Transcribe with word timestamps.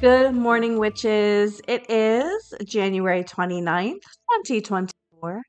Good 0.00 0.34
morning, 0.34 0.78
witches. 0.78 1.60
It 1.68 1.90
is 1.90 2.54
January 2.64 3.22
29th, 3.22 4.00
2024. 4.40 5.42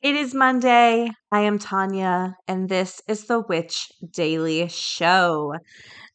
It 0.00 0.14
is 0.14 0.32
Monday. 0.32 1.10
I 1.32 1.40
am 1.40 1.58
Tonya, 1.58 2.34
and 2.46 2.68
this 2.68 3.02
is 3.08 3.24
the 3.24 3.40
Witch 3.40 3.90
Daily 4.12 4.68
Show. 4.68 5.56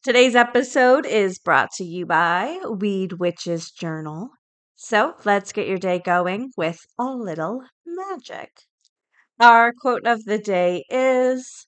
Today's 0.02 0.34
episode 0.34 1.04
is 1.04 1.38
brought 1.38 1.70
to 1.72 1.84
you 1.84 2.06
by 2.06 2.60
Weed 2.64 3.12
Witches 3.20 3.70
Journal. 3.70 4.30
So 4.74 5.12
let's 5.26 5.52
get 5.52 5.68
your 5.68 5.76
day 5.76 5.98
going 5.98 6.52
with 6.56 6.78
a 6.98 7.04
little 7.04 7.60
magic. 7.84 8.52
Our 9.38 9.70
quote 9.78 10.06
of 10.06 10.24
the 10.24 10.38
day 10.38 10.86
is 10.88 11.66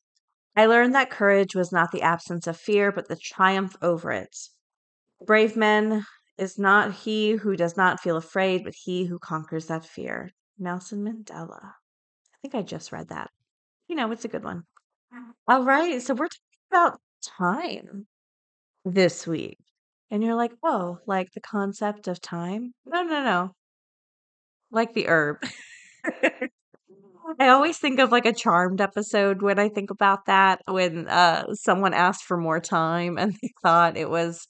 I 0.57 0.65
learned 0.65 0.95
that 0.95 1.11
courage 1.11 1.55
was 1.55 1.71
not 1.71 1.93
the 1.93 2.01
absence 2.01 2.47
of 2.47 2.57
fear, 2.57 2.91
but 2.91 3.09
the 3.09 3.17
triumph 3.17 3.77
over 3.83 4.11
it. 4.11 4.35
Brave 5.25 5.57
men 5.57 6.05
is 6.39 6.59
not 6.59 6.95
he 6.95 7.33
who 7.33 7.57
does 7.57 7.77
not 7.77 8.01
feel 8.01 8.17
afraid, 8.17 8.65
but 8.65 8.75
he 8.75 9.05
who 9.05 9.19
conquers 9.19 9.67
that 9.67 9.85
fear. 9.85 10.31
Nelson 10.59 11.05
Mandela. 11.05 11.63
I 11.63 12.37
think 12.43 12.55
I 12.55 12.63
just 12.63 12.93
read 12.93 13.09
that. 13.09 13.31
You 13.89 13.97
know, 13.97 14.11
it's 14.13 14.25
a 14.25 14.29
good 14.29 14.45
one. 14.45 14.65
All 15.47 15.65
right. 15.65 16.01
So 16.03 16.15
we're 16.15 16.29
talking 16.29 16.71
about 16.71 17.01
thyme 17.39 18.07
this 18.85 19.27
week. 19.27 19.59
And 20.11 20.23
you're 20.23 20.35
like, 20.35 20.53
oh, 20.63 20.99
like 21.07 21.33
the 21.33 21.41
concept 21.41 22.09
of 22.09 22.21
time? 22.21 22.75
No, 22.87 23.03
no, 23.03 23.23
no. 23.25 23.51
Like 24.71 24.95
the 24.95 25.09
herb. 25.09 25.39
I 27.41 27.49
always 27.49 27.79
think 27.79 27.99
of 27.99 28.13
like 28.13 28.27
a 28.27 28.33
charmed 28.33 28.81
episode 28.81 29.41
when 29.41 29.59
I 29.59 29.69
think 29.69 29.91
about 29.91 30.27
that 30.27 30.61
when 30.67 31.09
uh 31.09 31.55
someone 31.55 31.95
asked 31.95 32.25
for 32.25 32.37
more 32.37 32.61
time 32.61 33.17
and 33.19 33.33
they 33.41 33.51
thought 33.63 33.97
it 33.97 34.11
was 34.11 34.47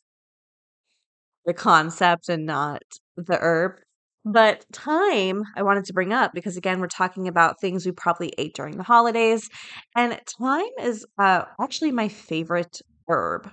the 1.47 1.55
concept 1.55 2.29
and 2.29 2.47
not 2.47 2.83
the 3.17 3.39
herb. 3.41 3.81
But 4.25 4.65
thyme, 4.73 5.45
I 5.57 5.63
wanted 5.63 5.85
to 5.87 5.93
bring 5.93 6.13
up 6.13 6.33
because 6.35 6.57
again, 6.57 6.81
we're 6.81 6.87
talking 6.89 7.29
about 7.29 7.61
things 7.61 7.85
we 7.85 7.93
probably 7.93 8.33
ate 8.39 8.55
during 8.55 8.77
the 8.79 8.83
holidays. 8.83 9.49
And 9.97 10.19
thyme 10.39 10.65
is 10.81 11.05
uh, 11.19 11.45
actually 11.61 11.93
my 11.93 12.09
favorite 12.09 12.81
herb, 13.09 13.51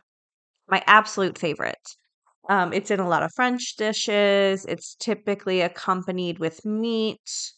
my 0.69 0.83
absolute 0.87 1.37
favorite. 1.37 1.95
Um, 2.49 2.73
it's 2.73 2.91
in 2.91 2.99
a 2.99 3.07
lot 3.07 3.23
of 3.23 3.33
French 3.35 3.75
dishes. 3.77 4.65
It's 4.65 4.95
typically 4.95 5.61
accompanied 5.61 6.39
with 6.39 6.65
meat. 6.65 7.53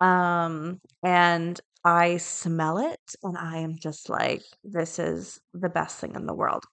Um, 0.00 0.80
and 1.02 1.60
I 1.84 2.16
smell 2.18 2.78
it 2.78 3.00
and 3.22 3.36
I 3.38 3.58
am 3.58 3.76
just 3.78 4.08
like, 4.08 4.42
this 4.64 4.98
is 4.98 5.40
the 5.54 5.68
best 5.68 5.98
thing 6.00 6.14
in 6.14 6.26
the 6.26 6.34
world. 6.34 6.64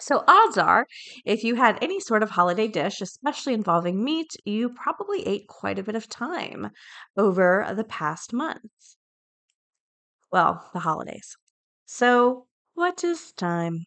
So, 0.00 0.22
odds 0.28 0.56
are, 0.56 0.86
if 1.24 1.42
you 1.42 1.56
had 1.56 1.78
any 1.82 1.98
sort 2.00 2.22
of 2.22 2.30
holiday 2.30 2.68
dish, 2.68 3.00
especially 3.00 3.54
involving 3.54 4.04
meat, 4.04 4.36
you 4.44 4.70
probably 4.70 5.26
ate 5.26 5.48
quite 5.48 5.78
a 5.78 5.82
bit 5.82 5.96
of 5.96 6.04
thyme 6.04 6.70
over 7.16 7.66
the 7.76 7.84
past 7.84 8.32
month. 8.32 8.96
Well, 10.30 10.70
the 10.72 10.80
holidays. 10.80 11.36
So, 11.86 12.46
what 12.74 13.02
is 13.02 13.32
thyme? 13.32 13.86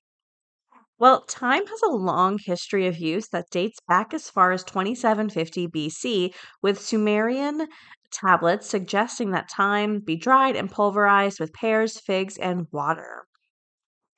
Well, 1.00 1.24
thyme 1.28 1.66
has 1.66 1.82
a 1.82 1.90
long 1.90 2.38
history 2.38 2.88
of 2.88 2.98
use 2.98 3.30
that 3.30 3.50
dates 3.50 3.80
back 3.88 4.14
as 4.14 4.30
far 4.30 4.52
as 4.52 4.64
2750 4.64 5.68
BC, 5.68 6.34
with 6.62 6.82
Sumerian 6.82 7.68
tablets 8.12 8.68
suggesting 8.70 9.32
that 9.32 9.50
thyme 9.50 10.00
be 10.00 10.16
dried 10.16 10.56
and 10.56 10.70
pulverized 10.70 11.40
with 11.40 11.54
pears, 11.54 12.00
figs, 12.00 12.38
and 12.38 12.68
water. 12.72 13.26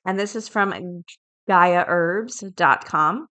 And 0.04 0.18
this 0.18 0.36
is 0.36 0.48
from 0.48 0.72
GaiaHerbs.com. 1.48 3.26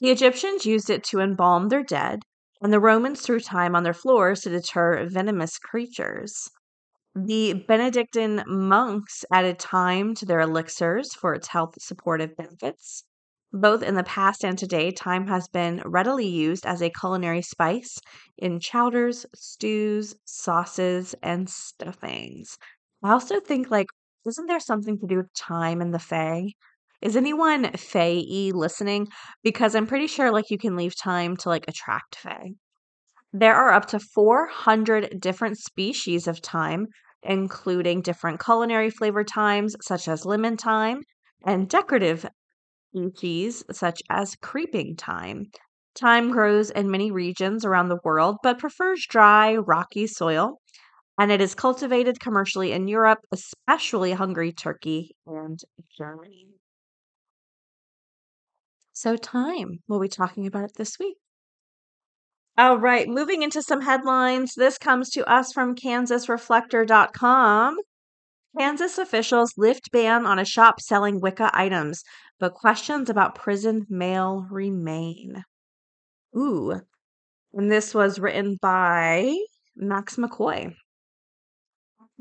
The 0.00 0.10
Egyptians 0.10 0.64
used 0.64 0.88
it 0.88 1.04
to 1.04 1.20
embalm 1.20 1.68
their 1.68 1.82
dead, 1.82 2.20
and 2.62 2.72
the 2.72 2.80
Romans 2.80 3.20
threw 3.20 3.40
thyme 3.40 3.74
on 3.74 3.82
their 3.82 3.94
floors 3.94 4.40
to 4.42 4.50
deter 4.50 5.06
venomous 5.08 5.58
creatures. 5.58 6.50
The 7.14 7.54
Benedictine 7.66 8.44
monks 8.46 9.24
added 9.32 9.58
thyme 9.58 10.14
to 10.14 10.24
their 10.24 10.40
elixirs 10.40 11.12
for 11.12 11.34
its 11.34 11.48
health 11.48 11.74
supportive 11.80 12.36
benefits. 12.36 13.04
Both 13.52 13.82
in 13.82 13.96
the 13.96 14.04
past 14.04 14.44
and 14.44 14.56
today, 14.56 14.92
thyme 14.92 15.26
has 15.26 15.48
been 15.48 15.82
readily 15.84 16.28
used 16.28 16.64
as 16.64 16.80
a 16.80 16.88
culinary 16.88 17.42
spice 17.42 17.98
in 18.38 18.60
chowders, 18.60 19.26
stews, 19.34 20.14
sauces, 20.24 21.16
and 21.20 21.50
stuffings. 21.50 22.56
I 23.02 23.10
also 23.10 23.40
think, 23.40 23.70
like, 23.70 23.88
isn't 24.26 24.46
there 24.46 24.60
something 24.60 24.98
to 24.98 25.06
do 25.06 25.16
with 25.16 25.30
thyme 25.36 25.80
and 25.80 25.94
the 25.94 25.98
Fae? 25.98 26.48
Is 27.00 27.16
anyone 27.16 27.72
Fae 27.72 28.50
listening? 28.52 29.08
Because 29.42 29.74
I'm 29.74 29.86
pretty 29.86 30.06
sure 30.06 30.30
like 30.30 30.50
you 30.50 30.58
can 30.58 30.76
leave 30.76 30.94
thyme 30.94 31.36
to 31.38 31.48
like 31.48 31.64
attract 31.66 32.16
Fae. 32.16 32.52
There 33.32 33.54
are 33.54 33.72
up 33.72 33.86
to 33.86 34.00
400 34.00 35.20
different 35.20 35.56
species 35.58 36.26
of 36.26 36.40
thyme, 36.40 36.88
including 37.22 38.02
different 38.02 38.42
culinary 38.44 38.90
flavor 38.90 39.24
thymes 39.24 39.76
such 39.80 40.08
as 40.08 40.26
lemon 40.26 40.56
thyme 40.56 41.02
and 41.46 41.68
decorative 41.68 42.26
species 42.94 43.64
such 43.70 44.02
as 44.10 44.36
creeping 44.36 44.96
thyme. 44.96 45.46
Thyme 45.94 46.30
grows 46.30 46.70
in 46.70 46.90
many 46.90 47.10
regions 47.10 47.64
around 47.64 47.88
the 47.88 48.00
world 48.04 48.36
but 48.42 48.58
prefers 48.58 49.06
dry, 49.08 49.56
rocky 49.56 50.06
soil 50.06 50.60
and 51.20 51.30
it 51.30 51.40
is 51.42 51.54
cultivated 51.54 52.18
commercially 52.18 52.72
in 52.72 52.88
Europe, 52.88 53.18
especially 53.30 54.12
Hungary, 54.12 54.52
Turkey, 54.52 55.14
and 55.26 55.60
Germany. 55.98 56.46
So, 58.94 59.18
thyme. 59.18 59.80
We'll 59.86 60.00
be 60.00 60.08
talking 60.08 60.46
about 60.46 60.64
it 60.64 60.72
this 60.78 60.98
week. 60.98 61.18
All 62.56 62.78
right, 62.78 63.06
moving 63.06 63.42
into 63.42 63.60
some 63.60 63.82
headlines. 63.82 64.54
This 64.54 64.78
comes 64.78 65.10
to 65.10 65.30
us 65.30 65.52
from 65.52 65.74
KansasReflector.com. 65.74 67.76
Kansas 68.58 68.96
officials 68.96 69.52
lift 69.58 69.90
ban 69.92 70.24
on 70.24 70.38
a 70.38 70.46
shop 70.46 70.80
selling 70.80 71.20
Wicca 71.20 71.50
items, 71.52 72.02
but 72.38 72.54
questions 72.54 73.10
about 73.10 73.34
prison 73.34 73.84
mail 73.90 74.46
remain. 74.50 75.44
Ooh. 76.34 76.80
And 77.52 77.70
this 77.70 77.92
was 77.92 78.18
written 78.18 78.56
by 78.62 79.36
Max 79.76 80.16
McCoy. 80.16 80.74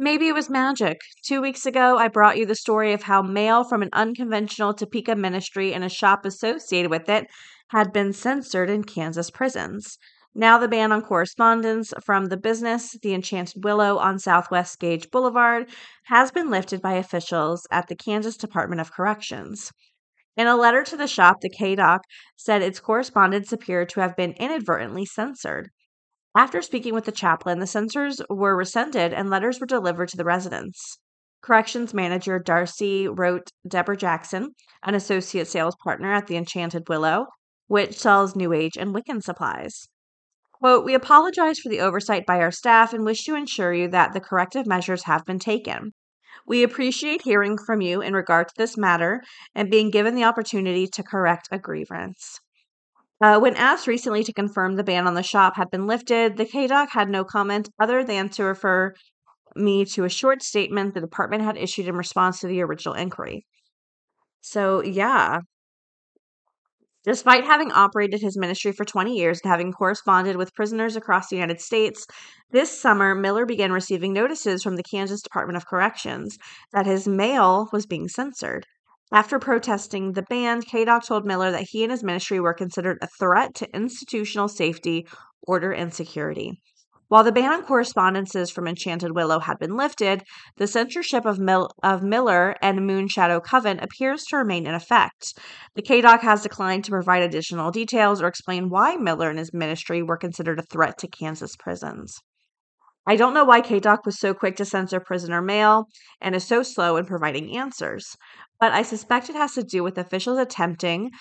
Maybe 0.02 0.30
it 0.30 0.34
was 0.34 0.50
magic. 0.50 1.02
Two 1.26 1.42
weeks 1.42 1.66
ago, 1.66 1.98
I 1.98 2.08
brought 2.08 2.38
you 2.38 2.46
the 2.46 2.56
story 2.56 2.94
of 2.94 3.04
how 3.04 3.22
mail 3.22 3.66
from 3.66 3.82
an 3.82 3.90
unconventional 3.92 4.74
Topeka 4.74 5.14
ministry 5.14 5.74
and 5.74 5.84
a 5.84 5.90
shop 5.90 6.24
associated 6.24 6.90
with 6.90 7.10
it 7.10 7.28
had 7.72 7.92
been 7.92 8.14
censored 8.14 8.70
in 8.70 8.86
Kansas 8.86 9.30
prisons. 9.30 9.98
Now, 10.34 10.58
the 10.58 10.70
ban 10.70 10.94
on 10.94 11.02
correspondence 11.02 11.94
from 12.02 12.28
the 12.28 12.38
business, 12.38 12.96
the 13.02 13.14
Enchanted 13.14 13.62
Willow 13.62 13.98
on 13.98 14.20
Southwest 14.20 14.80
Gage 14.80 15.12
Boulevard, 15.12 15.68
has 16.06 16.32
been 16.32 16.50
lifted 16.50 16.82
by 16.82 16.94
officials 16.94 17.68
at 17.70 17.90
the 17.90 17.96
Kansas 17.98 18.38
Department 18.38 18.80
of 18.80 18.94
Corrections. 18.94 19.74
In 20.38 20.48
a 20.48 20.56
letter 20.56 20.86
to 20.86 20.96
the 20.96 21.08
shop, 21.08 21.42
the 21.42 21.50
KDOC 21.50 22.00
said 22.38 22.62
its 22.62 22.80
correspondence 22.80 23.52
appeared 23.52 23.90
to 23.90 24.00
have 24.00 24.16
been 24.16 24.32
inadvertently 24.40 25.04
censored. 25.06 25.72
After 26.40 26.62
speaking 26.62 26.94
with 26.94 27.04
the 27.04 27.12
chaplain, 27.12 27.60
the 27.60 27.68
censors 27.68 28.22
were 28.30 28.56
rescinded 28.56 29.12
and 29.12 29.30
letters 29.30 29.60
were 29.60 29.66
delivered 29.66 30.08
to 30.08 30.16
the 30.16 30.24
residents. 30.24 30.98
Corrections 31.42 31.94
manager 31.94 32.40
Darcy 32.40 33.10
wrote 33.10 33.52
Deborah 33.68 33.98
Jackson, 33.98 34.56
an 34.82 34.96
associate 34.96 35.50
sales 35.50 35.76
partner 35.84 36.14
at 36.14 36.28
the 36.28 36.38
Enchanted 36.38 36.88
Willow, 36.88 37.26
which 37.68 38.00
sells 38.00 38.38
New 38.38 38.54
Age 38.54 38.78
and 38.78 38.96
Wiccan 38.96 39.22
supplies. 39.22 39.90
Quote, 40.54 40.86
We 40.86 40.94
apologize 40.94 41.60
for 41.60 41.68
the 41.68 41.82
oversight 41.82 42.26
by 42.26 42.40
our 42.40 42.52
staff 42.52 42.94
and 42.94 43.04
wish 43.04 43.26
to 43.26 43.36
ensure 43.36 43.74
you 43.74 43.90
that 43.90 44.14
the 44.14 44.22
corrective 44.22 44.66
measures 44.66 45.04
have 45.04 45.26
been 45.26 45.40
taken. 45.40 45.92
We 46.48 46.64
appreciate 46.64 47.24
hearing 47.24 47.58
from 47.58 47.82
you 47.82 48.00
in 48.02 48.14
regard 48.14 48.48
to 48.48 48.54
this 48.56 48.78
matter 48.78 49.24
and 49.54 49.70
being 49.70 49.92
given 49.92 50.16
the 50.16 50.24
opportunity 50.24 50.88
to 50.88 51.04
correct 51.04 51.50
a 51.52 51.60
grievance. 51.60 52.40
Uh, 53.22 53.40
when 53.40 53.56
asked 53.56 53.88
recently 53.88 54.24
to 54.24 54.34
confirm 54.34 54.76
the 54.76 54.84
ban 54.84 55.06
on 55.06 55.14
the 55.14 55.24
shop 55.24 55.56
had 55.56 55.70
been 55.70 55.88
lifted, 55.88 56.38
the 56.38 56.46
KDOC 56.46 56.90
had 56.92 57.10
no 57.10 57.24
comment 57.24 57.70
other 57.80 58.04
than 58.04 58.30
to 58.30 58.44
refer 58.44 58.94
me 59.56 59.84
to 59.84 60.06
a 60.06 60.10
short 60.10 60.42
statement 60.42 60.94
the 60.94 61.02
department 61.02 61.44
had 61.44 61.58
issued 61.58 61.88
in 61.88 61.96
response 61.96 62.40
to 62.40 62.48
the 62.48 62.62
original 62.62 62.96
inquiry. 62.96 63.46
So, 64.42 64.82
yeah, 64.82 65.42
Despite 67.06 67.46
having 67.46 67.72
operated 67.72 68.22
his 68.22 68.38
ministry 68.38 68.74
for 68.74 68.84
20 68.84 69.16
years 69.16 69.40
and 69.42 69.50
having 69.50 69.72
corresponded 69.72 70.36
with 70.36 70.54
prisoners 70.54 70.98
across 70.98 71.30
the 71.30 71.38
United 71.38 71.62
States, 71.62 72.06
this 72.52 72.78
summer 72.78 73.16
Miller 73.16 73.46
began 73.46 73.72
receiving 73.72 74.12
notices 74.12 74.62
from 74.62 74.76
the 74.76 74.84
Kansas 74.84 75.22
Department 75.22 75.56
of 75.58 75.66
Corrections 75.66 76.38
that 76.74 76.86
his 76.86 77.08
mail 77.08 77.70
was 77.72 77.86
being 77.86 78.10
censored. 78.10 78.66
After 79.12 79.40
protesting 79.40 80.14
the 80.14 80.22
ban, 80.22 80.62
KDOC 80.62 81.06
told 81.06 81.26
Miller 81.26 81.50
that 81.52 81.70
he 81.72 81.84
and 81.84 81.92
his 81.92 82.04
ministry 82.04 82.40
were 82.40 82.54
considered 82.54 83.00
a 83.02 83.08
threat 83.08 83.56
to 83.56 83.76
institutional 83.76 84.48
safety, 84.48 85.08
order, 85.42 85.72
and 85.72 85.92
security. 85.92 86.62
While 87.08 87.24
the 87.24 87.32
ban 87.32 87.52
on 87.52 87.64
correspondences 87.64 88.52
from 88.52 88.68
Enchanted 88.68 89.16
Willow 89.16 89.40
had 89.40 89.58
been 89.58 89.76
lifted, 89.76 90.24
the 90.58 90.68
censorship 90.68 91.26
of, 91.26 91.40
Mil- 91.40 91.72
of 91.82 92.04
Miller 92.04 92.56
and 92.62 92.82
Moonshadow 92.82 93.44
Coven 93.44 93.80
appears 93.80 94.26
to 94.26 94.38
remain 94.38 94.68
in 94.68 94.76
effect. 94.76 95.34
The 95.74 95.82
KDOC 95.82 96.20
has 96.22 96.44
declined 96.44 96.86
to 96.86 96.92
provide 96.92 97.24
additional 97.24 97.72
details 97.72 98.22
or 98.22 98.28
explain 98.28 98.70
why 98.70 98.96
Miller 98.96 99.32
and 99.32 99.40
his 99.40 99.52
ministry 99.52 100.04
were 100.04 100.18
considered 100.18 100.60
a 100.60 100.64
threat 100.72 101.00
to 101.00 101.08
Kansas 101.08 101.56
prisons. 101.56 102.16
I 103.10 103.18
don't 103.18 103.34
know 103.34 103.44
why 103.44 103.60
KDOC 103.60 104.06
was 104.06 104.18
so 104.20 104.34
quick 104.34 104.56
to 104.58 104.64
censor 104.64 105.02
prisoner 105.02 105.42
mail 105.42 105.88
and 106.22 106.34
is 106.34 106.46
so 106.48 106.64
slow 106.64 106.96
in 106.96 107.06
providing 107.06 107.58
answers, 107.58 108.16
but 108.58 108.72
I 108.72 108.84
suspect 108.84 109.30
it 109.30 109.36
has 109.36 109.54
to 109.56 109.64
do 109.64 109.84
with 109.84 109.98
officials 109.98 110.38
attempting 110.40 111.12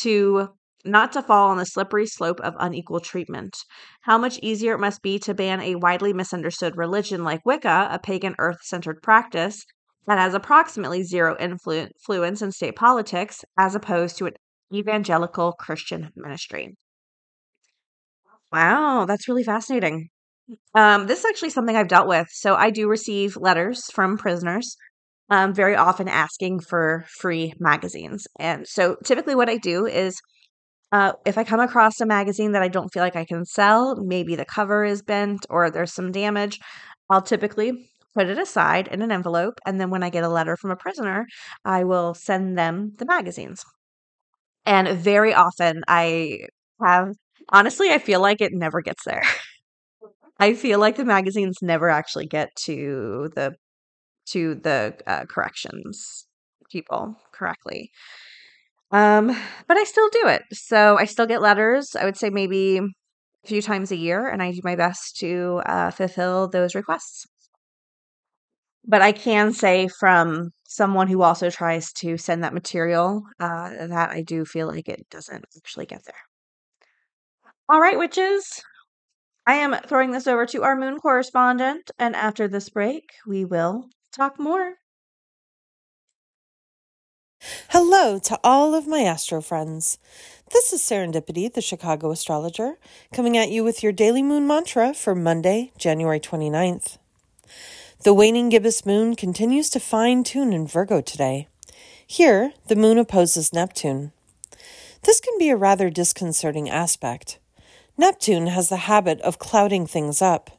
to 0.00 0.48
not 0.84 1.12
to 1.12 1.22
fall 1.22 1.48
on 1.48 1.56
the 1.56 1.64
slippery 1.64 2.06
slope 2.06 2.40
of 2.40 2.54
unequal 2.58 3.00
treatment. 3.00 3.56
How 4.02 4.18
much 4.18 4.38
easier 4.42 4.74
it 4.74 4.80
must 4.80 5.00
be 5.02 5.18
to 5.20 5.32
ban 5.34 5.60
a 5.60 5.76
widely 5.76 6.12
misunderstood 6.12 6.76
religion 6.76 7.24
like 7.24 7.46
Wicca, 7.46 7.88
a 7.92 7.98
pagan 7.98 8.34
earth 8.38 8.58
centered 8.62 9.00
practice 9.00 9.64
that 10.06 10.18
has 10.18 10.34
approximately 10.34 11.02
zero 11.02 11.36
influence 11.38 12.42
in 12.42 12.52
state 12.52 12.76
politics, 12.76 13.42
as 13.56 13.74
opposed 13.74 14.18
to 14.18 14.26
an 14.26 14.34
evangelical 14.74 15.52
Christian 15.52 16.10
ministry. 16.16 16.76
Wow, 18.50 19.04
that's 19.06 19.28
really 19.28 19.44
fascinating. 19.44 20.10
Um, 20.74 21.06
this 21.06 21.20
is 21.20 21.24
actually 21.24 21.50
something 21.50 21.76
I've 21.76 21.88
dealt 21.88 22.08
with. 22.08 22.28
So 22.30 22.54
I 22.54 22.70
do 22.70 22.88
receive 22.88 23.36
letters 23.36 23.90
from 23.92 24.16
prisoners 24.18 24.76
um, 25.30 25.54
very 25.54 25.74
often 25.74 26.08
asking 26.08 26.60
for 26.60 27.04
free 27.08 27.54
magazines. 27.58 28.26
And 28.38 28.66
so 28.66 28.96
typically 29.04 29.34
what 29.34 29.48
I 29.48 29.56
do 29.56 29.86
is 29.86 30.20
uh, 30.92 31.12
if 31.26 31.38
I 31.38 31.44
come 31.44 31.60
across 31.60 32.00
a 32.00 32.06
magazine 32.06 32.52
that 32.52 32.62
I 32.62 32.68
don't 32.68 32.90
feel 32.92 33.02
like 33.02 33.16
I 33.16 33.24
can 33.24 33.44
sell, 33.44 33.96
maybe 33.96 34.36
the 34.36 34.44
cover 34.44 34.84
is 34.84 35.02
bent 35.02 35.46
or 35.50 35.70
there's 35.70 35.94
some 35.94 36.12
damage, 36.12 36.60
I'll 37.10 37.22
typically 37.22 37.90
put 38.14 38.28
it 38.28 38.38
aside 38.38 38.88
in 38.88 39.02
an 39.02 39.12
envelope. 39.12 39.60
And 39.66 39.80
then 39.80 39.90
when 39.90 40.02
I 40.04 40.10
get 40.10 40.24
a 40.24 40.28
letter 40.28 40.56
from 40.56 40.70
a 40.70 40.76
prisoner, 40.76 41.26
I 41.64 41.84
will 41.84 42.14
send 42.14 42.58
them 42.58 42.92
the 42.98 43.06
magazines. 43.06 43.64
And 44.64 44.88
very 44.98 45.32
often 45.34 45.82
I 45.88 46.46
have, 46.82 47.14
honestly, 47.50 47.90
I 47.90 47.98
feel 47.98 48.20
like 48.20 48.40
it 48.40 48.52
never 48.52 48.80
gets 48.80 49.04
there. 49.04 49.22
I 50.38 50.54
feel 50.54 50.78
like 50.78 50.96
the 50.96 51.04
magazines 51.04 51.56
never 51.62 51.88
actually 51.88 52.26
get 52.26 52.54
to 52.64 53.30
the 53.34 53.54
to 54.28 54.56
the 54.56 54.96
uh, 55.06 55.24
corrections 55.26 56.26
people 56.70 57.16
correctly. 57.32 57.90
Um, 58.92 59.28
but 59.66 59.76
I 59.76 59.84
still 59.84 60.08
do 60.10 60.28
it. 60.28 60.42
So 60.52 60.96
I 60.96 61.04
still 61.04 61.26
get 61.26 61.42
letters. 61.42 61.96
I 61.96 62.04
would 62.04 62.16
say 62.16 62.30
maybe 62.30 62.78
a 62.78 63.48
few 63.48 63.62
times 63.62 63.92
a 63.92 63.96
year, 63.96 64.28
and 64.28 64.42
I 64.42 64.52
do 64.52 64.60
my 64.64 64.76
best 64.76 65.16
to 65.18 65.62
uh, 65.66 65.90
fulfill 65.90 66.48
those 66.48 66.74
requests. 66.74 67.26
But 68.86 69.02
I 69.02 69.12
can 69.12 69.52
say 69.52 69.88
from 69.88 70.50
someone 70.66 71.08
who 71.08 71.22
also 71.22 71.50
tries 71.50 71.92
to 71.94 72.16
send 72.16 72.42
that 72.44 72.54
material 72.54 73.22
uh, 73.40 73.86
that 73.88 74.10
I 74.10 74.22
do 74.22 74.44
feel 74.44 74.66
like 74.68 74.88
it 74.88 75.06
doesn't 75.10 75.44
actually 75.56 75.86
get 75.86 76.04
there. 76.04 76.14
All 77.68 77.80
right, 77.80 77.98
witches. 77.98 78.62
I 79.48 79.54
am 79.54 79.76
throwing 79.86 80.10
this 80.10 80.26
over 80.26 80.44
to 80.46 80.64
our 80.64 80.74
moon 80.74 80.98
correspondent, 80.98 81.92
and 82.00 82.16
after 82.16 82.48
this 82.48 82.68
break, 82.68 83.12
we 83.26 83.44
will 83.44 83.90
talk 84.12 84.40
more. 84.40 84.74
Hello 87.68 88.18
to 88.18 88.40
all 88.42 88.74
of 88.74 88.88
my 88.88 89.02
astro 89.02 89.40
friends. 89.40 89.98
This 90.50 90.72
is 90.72 90.82
Serendipity, 90.82 91.52
the 91.52 91.60
Chicago 91.60 92.10
astrologer, 92.10 92.78
coming 93.12 93.36
at 93.36 93.50
you 93.50 93.62
with 93.62 93.84
your 93.84 93.92
daily 93.92 94.22
moon 94.22 94.48
mantra 94.48 94.92
for 94.92 95.14
Monday, 95.14 95.70
January 95.78 96.18
29th. 96.18 96.98
The 98.02 98.14
waning 98.14 98.48
gibbous 98.48 98.84
moon 98.84 99.14
continues 99.14 99.70
to 99.70 99.80
fine 99.80 100.24
tune 100.24 100.52
in 100.52 100.66
Virgo 100.66 101.00
today. 101.00 101.46
Here, 102.04 102.52
the 102.66 102.76
moon 102.76 102.98
opposes 102.98 103.52
Neptune. 103.52 104.10
This 105.02 105.20
can 105.20 105.38
be 105.38 105.50
a 105.50 105.56
rather 105.56 105.88
disconcerting 105.88 106.68
aspect. 106.68 107.38
Neptune 107.98 108.48
has 108.48 108.68
the 108.68 108.76
habit 108.76 109.20
of 109.22 109.38
clouding 109.38 109.86
things 109.86 110.20
up. 110.20 110.50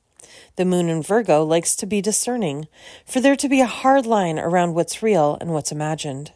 The 0.55 0.65
moon 0.65 0.89
in 0.89 1.03
Virgo 1.03 1.43
likes 1.43 1.75
to 1.75 1.85
be 1.85 2.01
discerning, 2.01 2.67
for 3.05 3.19
there 3.19 3.35
to 3.35 3.47
be 3.47 3.61
a 3.61 3.67
hard 3.67 4.07
line 4.07 4.39
around 4.39 4.73
what's 4.73 5.03
real 5.03 5.37
and 5.39 5.51
what's 5.51 5.71
imagined. 5.71 6.31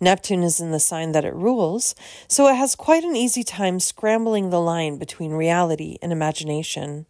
Neptune 0.00 0.42
is 0.42 0.60
in 0.60 0.70
the 0.70 0.80
sign 0.80 1.12
that 1.12 1.26
it 1.26 1.34
rules, 1.34 1.94
so 2.26 2.48
it 2.48 2.54
has 2.54 2.74
quite 2.74 3.04
an 3.04 3.16
easy 3.16 3.42
time 3.42 3.80
scrambling 3.80 4.48
the 4.48 4.60
line 4.60 4.96
between 4.96 5.32
reality 5.32 5.98
and 6.00 6.10
imagination. 6.10 7.04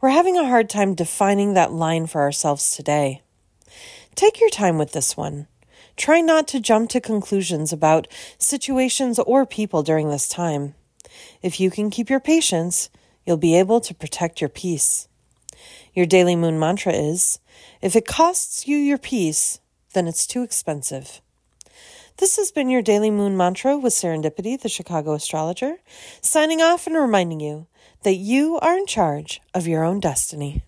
We're 0.00 0.10
having 0.10 0.38
a 0.38 0.48
hard 0.48 0.70
time 0.70 0.94
defining 0.94 1.52
that 1.52 1.72
line 1.72 2.06
for 2.06 2.22
ourselves 2.22 2.70
today. 2.70 3.20
Take 4.14 4.40
your 4.40 4.48
time 4.48 4.78
with 4.78 4.92
this 4.92 5.18
one. 5.18 5.48
Try 5.96 6.22
not 6.22 6.48
to 6.48 6.60
jump 6.60 6.88
to 6.90 7.00
conclusions 7.00 7.74
about 7.74 8.08
situations 8.38 9.18
or 9.18 9.44
people 9.44 9.82
during 9.82 10.08
this 10.08 10.28
time. 10.28 10.74
If 11.42 11.60
you 11.60 11.70
can 11.70 11.90
keep 11.90 12.10
your 12.10 12.20
patience, 12.20 12.90
you'll 13.24 13.36
be 13.36 13.58
able 13.58 13.80
to 13.80 13.94
protect 13.94 14.40
your 14.40 14.50
peace. 14.50 15.08
Your 15.94 16.06
daily 16.06 16.36
moon 16.36 16.58
mantra 16.58 16.92
is 16.92 17.40
if 17.82 17.96
it 17.96 18.06
costs 18.06 18.66
you 18.66 18.76
your 18.76 18.98
peace, 18.98 19.60
then 19.94 20.06
it's 20.06 20.26
too 20.26 20.42
expensive. 20.42 21.20
This 22.18 22.36
has 22.36 22.52
been 22.52 22.68
your 22.68 22.82
daily 22.82 23.10
moon 23.10 23.36
mantra 23.36 23.78
with 23.78 23.94
Serendipity, 23.94 24.60
the 24.60 24.68
Chicago 24.68 25.14
astrologer, 25.14 25.76
signing 26.20 26.60
off 26.60 26.86
and 26.86 26.94
reminding 26.94 27.40
you 27.40 27.66
that 28.02 28.16
you 28.16 28.58
are 28.60 28.76
in 28.76 28.86
charge 28.86 29.40
of 29.54 29.66
your 29.66 29.84
own 29.84 30.00
destiny. 30.00 30.62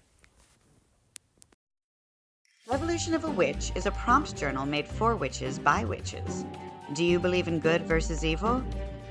Evolution 2.71 3.13
of 3.13 3.25
a 3.25 3.31
Witch 3.31 3.71
is 3.75 3.85
a 3.85 3.91
prompt 3.91 4.35
journal 4.35 4.65
made 4.65 4.89
for 4.89 5.15
witches 5.15 5.59
by 5.59 5.85
witches. 5.85 6.47
Do 6.95 7.05
you 7.05 7.19
believe 7.19 7.47
in 7.47 7.59
good 7.59 7.83
versus 7.83 8.25
evil? 8.25 8.65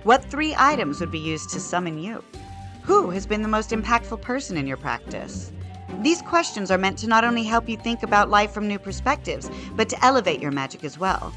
What 0.03 0.25
three 0.25 0.55
items 0.57 0.99
would 0.99 1.11
be 1.11 1.19
used 1.19 1.51
to 1.51 1.59
summon 1.59 1.99
you? 1.99 2.23
Who 2.81 3.11
has 3.11 3.27
been 3.27 3.43
the 3.43 3.47
most 3.47 3.69
impactful 3.69 4.19
person 4.21 4.57
in 4.57 4.65
your 4.65 4.77
practice? 4.77 5.53
These 6.01 6.23
questions 6.23 6.71
are 6.71 6.77
meant 6.79 6.97
to 6.99 7.07
not 7.07 7.23
only 7.23 7.43
help 7.43 7.69
you 7.69 7.77
think 7.77 8.01
about 8.01 8.27
life 8.27 8.51
from 8.51 8.67
new 8.67 8.79
perspectives, 8.79 9.51
but 9.75 9.89
to 9.89 10.03
elevate 10.03 10.41
your 10.41 10.49
magic 10.49 10.83
as 10.83 10.97
well. 10.97 11.31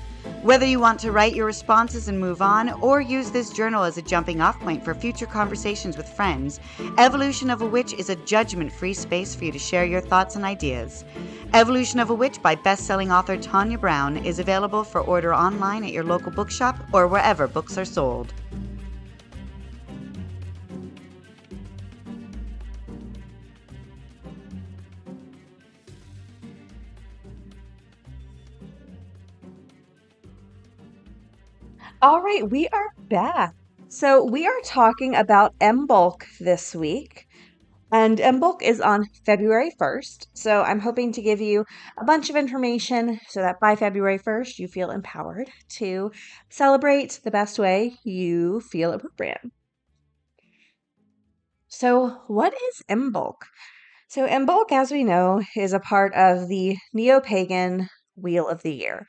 Whether 0.44 0.66
you 0.66 0.78
want 0.78 1.00
to 1.00 1.10
write 1.10 1.34
your 1.34 1.46
responses 1.46 2.08
and 2.08 2.20
move 2.20 2.42
on, 2.42 2.68
or 2.82 3.00
use 3.00 3.30
this 3.30 3.48
journal 3.48 3.82
as 3.82 3.96
a 3.96 4.02
jumping 4.02 4.42
off 4.42 4.60
point 4.60 4.84
for 4.84 4.92
future 4.92 5.24
conversations 5.24 5.96
with 5.96 6.06
friends, 6.06 6.60
Evolution 6.98 7.48
of 7.48 7.62
a 7.62 7.66
Witch 7.66 7.94
is 7.94 8.10
a 8.10 8.16
judgment 8.16 8.70
free 8.70 8.92
space 8.92 9.34
for 9.34 9.46
you 9.46 9.52
to 9.52 9.58
share 9.58 9.86
your 9.86 10.02
thoughts 10.02 10.36
and 10.36 10.44
ideas. 10.44 11.06
Evolution 11.54 11.98
of 11.98 12.10
a 12.10 12.14
Witch 12.14 12.42
by 12.42 12.54
best 12.56 12.86
selling 12.86 13.10
author 13.10 13.38
Tonya 13.38 13.80
Brown 13.80 14.18
is 14.18 14.38
available 14.38 14.84
for 14.84 15.00
order 15.00 15.34
online 15.34 15.82
at 15.82 15.92
your 15.92 16.04
local 16.04 16.30
bookshop 16.30 16.76
or 16.92 17.08
wherever 17.08 17.48
books 17.48 17.78
are 17.78 17.86
sold. 17.86 18.34
All 32.04 32.20
right, 32.20 32.46
we 32.50 32.68
are 32.68 32.90
back. 33.08 33.54
So 33.88 34.22
we 34.22 34.46
are 34.46 34.60
talking 34.62 35.14
about 35.14 35.58
Imbolc 35.58 36.24
this 36.38 36.74
week. 36.74 37.24
And 37.90 38.18
Imbolc 38.18 38.60
is 38.60 38.78
on 38.78 39.06
February 39.24 39.72
1st. 39.80 40.26
So 40.34 40.60
I'm 40.60 40.80
hoping 40.80 41.12
to 41.12 41.22
give 41.22 41.40
you 41.40 41.64
a 41.98 42.04
bunch 42.04 42.28
of 42.28 42.36
information 42.36 43.20
so 43.30 43.40
that 43.40 43.58
by 43.58 43.74
February 43.74 44.18
1st, 44.18 44.58
you 44.58 44.68
feel 44.68 44.90
empowered 44.90 45.48
to 45.78 46.12
celebrate 46.50 47.20
the 47.24 47.30
best 47.30 47.58
way 47.58 47.94
you 48.04 48.60
feel 48.60 48.92
appropriate. 48.92 49.40
So, 51.68 52.18
what 52.26 52.52
is 52.52 52.82
Imbolc? 52.86 53.36
So, 54.08 54.28
Imbolc, 54.28 54.72
as 54.72 54.92
we 54.92 55.04
know, 55.04 55.40
is 55.56 55.72
a 55.72 55.80
part 55.80 56.12
of 56.12 56.48
the 56.48 56.76
neo 56.92 57.22
pagan 57.22 57.88
Wheel 58.14 58.46
of 58.46 58.62
the 58.62 58.74
Year. 58.74 59.06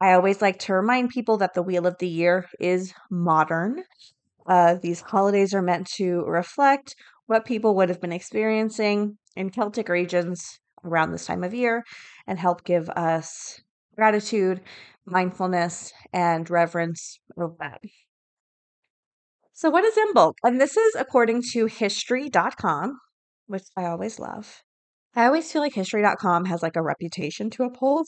I 0.00 0.12
always 0.12 0.40
like 0.40 0.58
to 0.60 0.74
remind 0.74 1.10
people 1.10 1.38
that 1.38 1.54
the 1.54 1.62
Wheel 1.62 1.86
of 1.86 1.98
the 1.98 2.08
Year 2.08 2.46
is 2.60 2.92
modern. 3.10 3.82
Uh, 4.46 4.76
these 4.80 5.00
holidays 5.00 5.52
are 5.54 5.62
meant 5.62 5.88
to 5.96 6.24
reflect 6.24 6.94
what 7.26 7.44
people 7.44 7.74
would 7.76 7.88
have 7.88 8.00
been 8.00 8.12
experiencing 8.12 9.18
in 9.36 9.50
Celtic 9.50 9.88
regions 9.88 10.60
around 10.84 11.12
this 11.12 11.26
time 11.26 11.42
of 11.42 11.52
year 11.52 11.84
and 12.26 12.38
help 12.38 12.64
give 12.64 12.88
us 12.90 13.60
gratitude, 13.96 14.60
mindfulness, 15.04 15.92
and 16.12 16.48
reverence 16.48 17.18
of 17.36 17.56
that. 17.58 17.80
So, 19.52 19.70
what 19.70 19.84
is 19.84 19.96
Imbolc? 19.96 20.34
And 20.44 20.60
this 20.60 20.76
is 20.76 20.94
according 20.94 21.42
to 21.52 21.66
history.com, 21.66 23.00
which 23.48 23.64
I 23.76 23.86
always 23.86 24.20
love. 24.20 24.62
I 25.16 25.26
always 25.26 25.50
feel 25.50 25.62
like 25.62 25.74
history.com 25.74 26.44
has 26.44 26.62
like 26.62 26.76
a 26.76 26.82
reputation 26.82 27.50
to 27.50 27.64
uphold. 27.64 28.06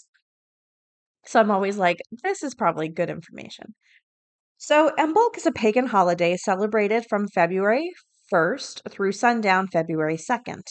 So, 1.27 1.41
I'm 1.41 1.51
always 1.51 1.79
like, 1.79 1.99
this 2.23 2.43
is 2.43 2.55
probably 2.55 2.89
good 2.89 3.11
information. 3.11 3.75
So, 4.59 4.93
Imbolc 4.99 5.37
is 5.37 5.47
a 5.47 5.53
pagan 5.53 5.87
holiday 5.87 6.37
celebrated 6.37 7.07
from 7.09 7.29
February 7.29 7.91
1st 8.33 8.91
through 8.91 9.13
sundown 9.13 9.69
February 9.69 10.17
2nd, 10.17 10.63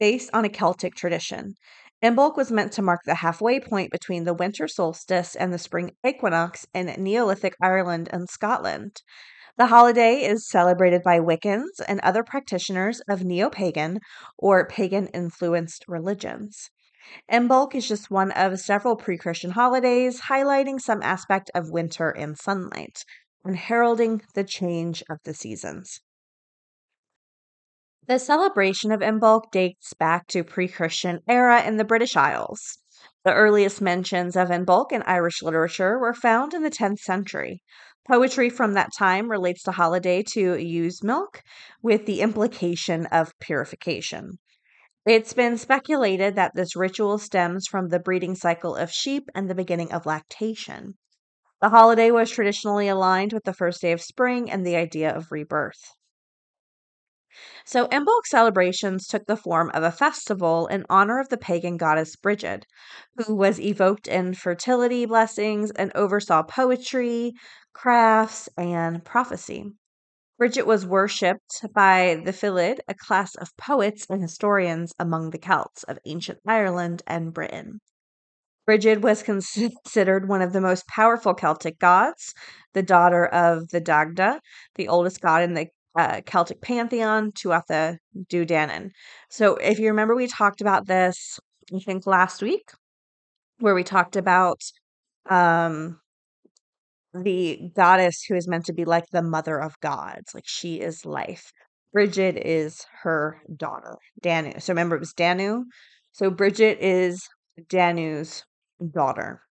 based 0.00 0.30
on 0.32 0.44
a 0.44 0.48
Celtic 0.48 0.94
tradition. 0.94 1.54
Imbolc 2.02 2.36
was 2.36 2.52
meant 2.52 2.72
to 2.72 2.82
mark 2.82 3.00
the 3.04 3.16
halfway 3.16 3.60
point 3.60 3.90
between 3.90 4.24
the 4.24 4.34
winter 4.34 4.68
solstice 4.68 5.34
and 5.34 5.52
the 5.52 5.58
spring 5.58 5.92
equinox 6.06 6.66
in 6.72 6.86
Neolithic 6.98 7.54
Ireland 7.60 8.08
and 8.12 8.28
Scotland. 8.28 9.02
The 9.56 9.66
holiday 9.66 10.24
is 10.24 10.48
celebrated 10.48 11.02
by 11.02 11.18
Wiccans 11.18 11.80
and 11.88 11.98
other 12.00 12.22
practitioners 12.22 13.00
of 13.08 13.24
neo 13.24 13.50
pagan 13.50 13.98
or 14.38 14.68
pagan 14.68 15.08
influenced 15.08 15.84
religions. 15.88 16.70
Imbolc 17.30 17.74
is 17.74 17.88
just 17.88 18.10
one 18.10 18.32
of 18.32 18.60
several 18.60 18.96
pre 18.96 19.16
Christian 19.16 19.52
holidays 19.52 20.22
highlighting 20.22 20.80
some 20.80 21.02
aspect 21.02 21.50
of 21.54 21.70
winter 21.70 22.10
and 22.10 22.38
sunlight 22.38 23.04
and 23.44 23.56
heralding 23.56 24.22
the 24.34 24.44
change 24.44 25.02
of 25.08 25.18
the 25.24 25.34
seasons. 25.34 26.00
The 28.08 28.18
celebration 28.18 28.90
of 28.90 29.00
Imbolc 29.00 29.50
dates 29.50 29.92
back 29.92 30.26
to 30.28 30.42
pre-Christian 30.42 31.20
era 31.28 31.62
in 31.62 31.76
the 31.76 31.84
British 31.84 32.16
Isles. 32.16 32.78
The 33.22 33.34
earliest 33.34 33.82
mentions 33.82 34.34
of 34.34 34.48
Imbolc 34.48 34.92
in 34.92 35.02
Irish 35.02 35.42
literature 35.42 35.98
were 35.98 36.14
found 36.14 36.54
in 36.54 36.62
the 36.62 36.70
10th 36.70 37.00
century. 37.00 37.62
Poetry 38.06 38.48
from 38.48 38.72
that 38.72 38.94
time 38.96 39.30
relates 39.30 39.62
the 39.62 39.72
holiday 39.72 40.22
to 40.22 40.56
ewe's 40.56 41.02
milk, 41.02 41.42
with 41.82 42.06
the 42.06 42.22
implication 42.22 43.04
of 43.06 43.38
purification. 43.40 44.38
It's 45.08 45.32
been 45.32 45.56
speculated 45.56 46.34
that 46.34 46.54
this 46.54 46.76
ritual 46.76 47.16
stems 47.16 47.66
from 47.66 47.88
the 47.88 47.98
breeding 47.98 48.34
cycle 48.34 48.76
of 48.76 48.92
sheep 48.92 49.30
and 49.34 49.48
the 49.48 49.54
beginning 49.54 49.90
of 49.90 50.04
lactation. 50.04 50.98
The 51.62 51.70
holiday 51.70 52.10
was 52.10 52.30
traditionally 52.30 52.88
aligned 52.88 53.32
with 53.32 53.44
the 53.44 53.54
first 53.54 53.80
day 53.80 53.92
of 53.92 54.02
spring 54.02 54.50
and 54.50 54.66
the 54.66 54.76
idea 54.76 55.10
of 55.10 55.32
rebirth. 55.32 55.94
So, 57.64 57.86
Imbolc 57.86 58.26
celebrations 58.26 59.06
took 59.06 59.24
the 59.24 59.38
form 59.38 59.70
of 59.72 59.82
a 59.82 59.90
festival 59.90 60.66
in 60.66 60.84
honor 60.90 61.18
of 61.20 61.30
the 61.30 61.38
pagan 61.38 61.78
goddess 61.78 62.14
Brigid, 62.14 62.66
who 63.16 63.34
was 63.34 63.58
evoked 63.58 64.08
in 64.08 64.34
fertility 64.34 65.06
blessings 65.06 65.70
and 65.70 65.90
oversaw 65.94 66.42
poetry, 66.42 67.32
crafts, 67.72 68.50
and 68.58 69.02
prophecy. 69.06 69.72
Brigid 70.38 70.66
was 70.66 70.86
worshipped 70.86 71.66
by 71.74 72.22
the 72.24 72.32
Filid, 72.32 72.78
a 72.86 72.94
class 72.94 73.34
of 73.34 73.56
poets 73.56 74.06
and 74.08 74.22
historians 74.22 74.94
among 74.96 75.30
the 75.30 75.38
Celts 75.38 75.82
of 75.82 75.98
ancient 76.06 76.38
Ireland 76.46 77.02
and 77.08 77.34
Britain. 77.34 77.80
Brigid 78.64 79.02
was 79.02 79.22
considered 79.24 80.28
one 80.28 80.40
of 80.40 80.52
the 80.52 80.60
most 80.60 80.86
powerful 80.86 81.34
Celtic 81.34 81.80
gods, 81.80 82.34
the 82.72 82.84
daughter 82.84 83.26
of 83.26 83.70
the 83.70 83.80
Dagda, 83.80 84.40
the 84.76 84.86
oldest 84.86 85.20
god 85.20 85.42
in 85.42 85.54
the 85.54 85.66
uh, 85.96 86.20
Celtic 86.24 86.60
pantheon, 86.60 87.32
Tuatha 87.32 87.98
Dé 88.30 88.46
Danann. 88.46 88.90
So, 89.30 89.56
if 89.56 89.80
you 89.80 89.88
remember, 89.88 90.14
we 90.14 90.28
talked 90.28 90.60
about 90.60 90.86
this, 90.86 91.40
I 91.74 91.80
think, 91.80 92.06
last 92.06 92.42
week, 92.42 92.70
where 93.58 93.74
we 93.74 93.82
talked 93.82 94.14
about 94.14 94.60
um, 95.28 95.98
the 97.22 97.70
goddess 97.74 98.24
who 98.24 98.34
is 98.34 98.48
meant 98.48 98.66
to 98.66 98.72
be 98.72 98.84
like 98.84 99.06
the 99.10 99.22
mother 99.22 99.58
of 99.60 99.78
gods, 99.80 100.34
like 100.34 100.46
she 100.46 100.80
is 100.80 101.04
life. 101.06 101.52
Bridget 101.92 102.36
is 102.36 102.84
her 103.02 103.40
daughter, 103.56 103.96
Danu. 104.20 104.52
So 104.60 104.72
remember, 104.72 104.96
it 104.96 105.00
was 105.00 105.12
Danu. 105.12 105.64
So 106.12 106.30
Bridget 106.30 106.78
is 106.80 107.28
Danu's 107.68 108.44
daughter. 108.92 109.42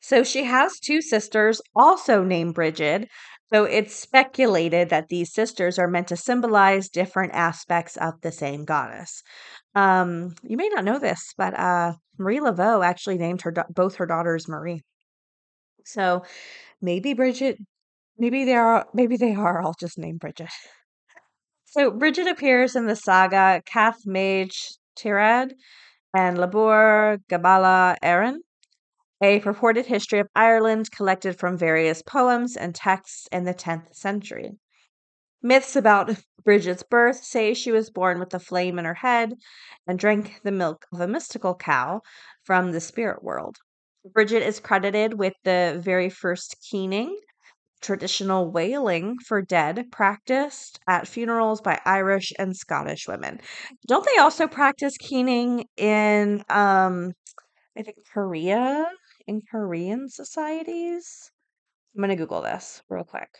So 0.00 0.22
she 0.22 0.44
has 0.44 0.78
two 0.78 1.02
sisters, 1.02 1.60
also 1.74 2.22
named 2.22 2.54
Bridget. 2.54 3.08
so 3.52 3.64
it's 3.64 3.94
speculated 3.94 4.88
that 4.88 5.08
these 5.08 5.32
sisters 5.32 5.78
are 5.78 5.88
meant 5.88 6.08
to 6.08 6.16
symbolize 6.16 6.88
different 6.88 7.32
aspects 7.34 7.96
of 7.96 8.20
the 8.22 8.32
same 8.32 8.64
goddess. 8.64 9.22
Um, 9.74 10.34
you 10.42 10.56
may 10.56 10.68
not 10.68 10.84
know 10.84 10.98
this, 10.98 11.34
but 11.36 11.58
uh, 11.58 11.94
Marie 12.18 12.40
Laveau 12.40 12.84
actually 12.84 13.18
named 13.18 13.42
her 13.42 13.52
both 13.70 13.96
her 13.96 14.06
daughters 14.06 14.48
Marie. 14.48 14.82
So 15.86 16.24
maybe 16.82 17.14
Bridget, 17.14 17.58
maybe 18.18 18.44
they 18.44 18.54
are, 18.54 18.86
maybe 18.92 19.16
they 19.16 19.34
are 19.34 19.62
all 19.62 19.74
just 19.78 19.98
named 19.98 20.20
Bridget. 20.20 20.50
So 21.64 21.90
Bridget 21.90 22.26
appears 22.26 22.76
in 22.76 22.86
the 22.86 22.96
saga 22.96 23.62
Cath 23.66 24.06
Maige 24.06 24.74
Tuired 24.96 25.52
and 26.14 26.38
Lebor 26.38 27.18
Gabála 27.30 27.96
Érenn 28.02 28.38
a 29.22 29.40
purported 29.40 29.86
history 29.86 30.18
of 30.18 30.28
Ireland 30.36 30.90
collected 30.90 31.38
from 31.38 31.56
various 31.56 32.02
poems 32.02 32.54
and 32.54 32.74
texts 32.74 33.26
in 33.32 33.44
the 33.44 33.54
10th 33.54 33.94
century. 33.94 34.58
Myths 35.42 35.74
about 35.74 36.14
Bridget's 36.44 36.82
birth 36.82 37.24
say 37.24 37.54
she 37.54 37.72
was 37.72 37.88
born 37.88 38.18
with 38.18 38.34
a 38.34 38.38
flame 38.38 38.78
in 38.78 38.84
her 38.84 38.94
head 38.94 39.34
and 39.86 39.98
drank 39.98 40.40
the 40.42 40.52
milk 40.52 40.84
of 40.92 41.00
a 41.00 41.08
mystical 41.08 41.54
cow 41.54 42.02
from 42.42 42.72
the 42.72 42.80
spirit 42.80 43.22
world. 43.22 43.56
Bridget 44.12 44.42
is 44.42 44.60
credited 44.60 45.14
with 45.14 45.34
the 45.44 45.78
very 45.82 46.08
first 46.10 46.56
keening, 46.62 47.18
traditional 47.80 48.50
wailing 48.50 49.18
for 49.26 49.42
dead 49.42 49.90
practiced 49.92 50.80
at 50.88 51.08
funerals 51.08 51.60
by 51.60 51.80
Irish 51.84 52.32
and 52.38 52.56
Scottish 52.56 53.08
women. 53.08 53.40
Don't 53.86 54.04
they 54.06 54.18
also 54.18 54.46
practice 54.48 54.96
keening 54.98 55.66
in 55.76 56.44
um 56.48 57.12
I 57.76 57.82
think 57.82 57.98
Korea 58.12 58.90
in 59.26 59.42
Korean 59.50 60.08
societies. 60.08 61.30
I'm 61.94 62.00
going 62.02 62.10
to 62.10 62.16
Google 62.16 62.42
this 62.42 62.82
real 62.88 63.04
quick. 63.04 63.30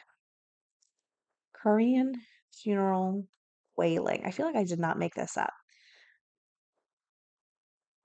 Korean 1.52 2.14
funeral 2.52 3.26
wailing. 3.76 4.22
I 4.24 4.30
feel 4.30 4.46
like 4.46 4.56
I 4.56 4.64
did 4.64 4.78
not 4.78 4.98
make 4.98 5.14
this 5.14 5.36
up. 5.36 5.52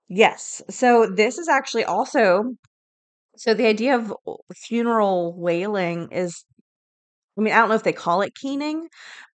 Yes. 0.08 0.62
So 0.70 1.06
this 1.06 1.38
is 1.38 1.48
actually 1.48 1.84
also 1.84 2.54
so 3.36 3.54
the 3.54 3.66
idea 3.66 3.96
of 3.96 4.12
funeral 4.54 5.34
wailing 5.38 6.10
is 6.12 6.44
I 7.38 7.42
mean, 7.42 7.54
I 7.54 7.58
don't 7.58 7.70
know 7.70 7.74
if 7.76 7.84
they 7.84 7.92
call 7.94 8.22
it 8.22 8.34
keening, 8.34 8.88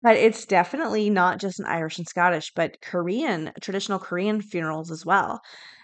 but 0.03 0.17
it's 0.17 0.47
definitely 0.47 1.11
not 1.11 1.39
just 1.41 1.61
an 1.61 1.67
Irish 1.67 1.99
and 1.99 2.09
Scottish, 2.09 2.53
but 2.55 2.81
Korean, 2.83 3.53
traditional 3.63 3.99
Korean 3.99 4.43
funerals 4.43 4.91
as 4.91 5.07
well. 5.07 5.41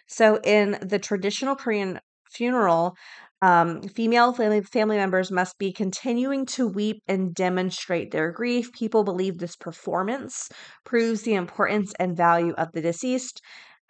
So 0.09 0.41
in 0.45 0.79
the 0.83 0.99
traditional 0.99 1.57
Korean 1.57 2.01
funeral, 2.31 2.95
um, 3.41 3.83
female 3.83 4.33
family, 4.33 4.63
family 4.63 4.97
members 4.97 5.31
must 5.33 5.59
be 5.59 5.73
continuing 5.73 6.47
to 6.47 6.69
weep 6.69 7.03
and 7.09 7.35
demonstrate 7.35 8.11
their 8.13 8.31
grief. 8.31 8.73
People 8.73 9.05
believe 9.05 9.39
this 9.39 9.57
performance 9.57 10.49
proves 10.85 11.23
the 11.23 11.35
importance 11.35 11.93
and 11.99 12.17
value 12.17 12.55
of 12.59 12.71
the 12.73 12.81
deceased. 12.83 13.41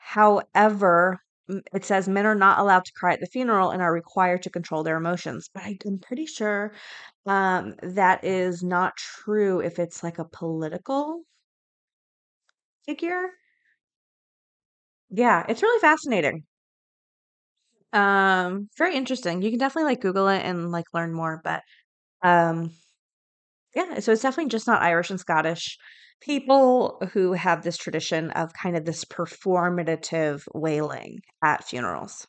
However, 0.04 1.22
it 1.72 1.84
says 1.84 2.08
men 2.08 2.26
are 2.26 2.34
not 2.34 2.58
allowed 2.58 2.84
to 2.84 2.92
cry 2.92 3.14
at 3.14 3.20
the 3.20 3.26
funeral 3.26 3.70
and 3.70 3.80
are 3.82 3.92
required 3.92 4.42
to 4.42 4.50
control 4.50 4.82
their 4.82 4.96
emotions. 4.98 5.48
But 5.52 5.62
I'm 5.86 5.98
pretty 5.98 6.26
sure 6.26 6.72
um, 7.26 7.74
that 7.82 8.22
is 8.24 8.62
not 8.62 8.96
true 8.96 9.60
if 9.60 9.78
it's 9.78 10.02
like 10.02 10.18
a 10.18 10.24
political 10.26 11.22
figure. 12.86 13.32
Yeah, 15.10 15.44
it's 15.48 15.62
really 15.62 15.78
fascinating. 15.80 16.44
Um, 17.92 18.70
very 18.78 18.96
interesting. 18.96 19.42
You 19.42 19.50
can 19.50 19.58
definitely 19.58 19.90
like 19.90 20.00
Google 20.00 20.28
it 20.28 20.40
and 20.44 20.70
like 20.70 20.86
learn 20.94 21.12
more, 21.12 21.40
but 21.44 21.62
um 22.22 22.72
yeah, 23.74 24.00
so 24.00 24.12
it's 24.12 24.22
definitely 24.22 24.50
just 24.50 24.66
not 24.66 24.82
Irish 24.82 25.10
and 25.10 25.20
Scottish 25.20 25.78
people 26.22 27.02
who 27.12 27.32
have 27.34 27.62
this 27.62 27.76
tradition 27.76 28.30
of 28.30 28.52
kind 28.54 28.76
of 28.76 28.84
this 28.84 29.04
performative 29.04 30.42
wailing 30.54 31.20
at 31.42 31.64
funerals. 31.64 32.26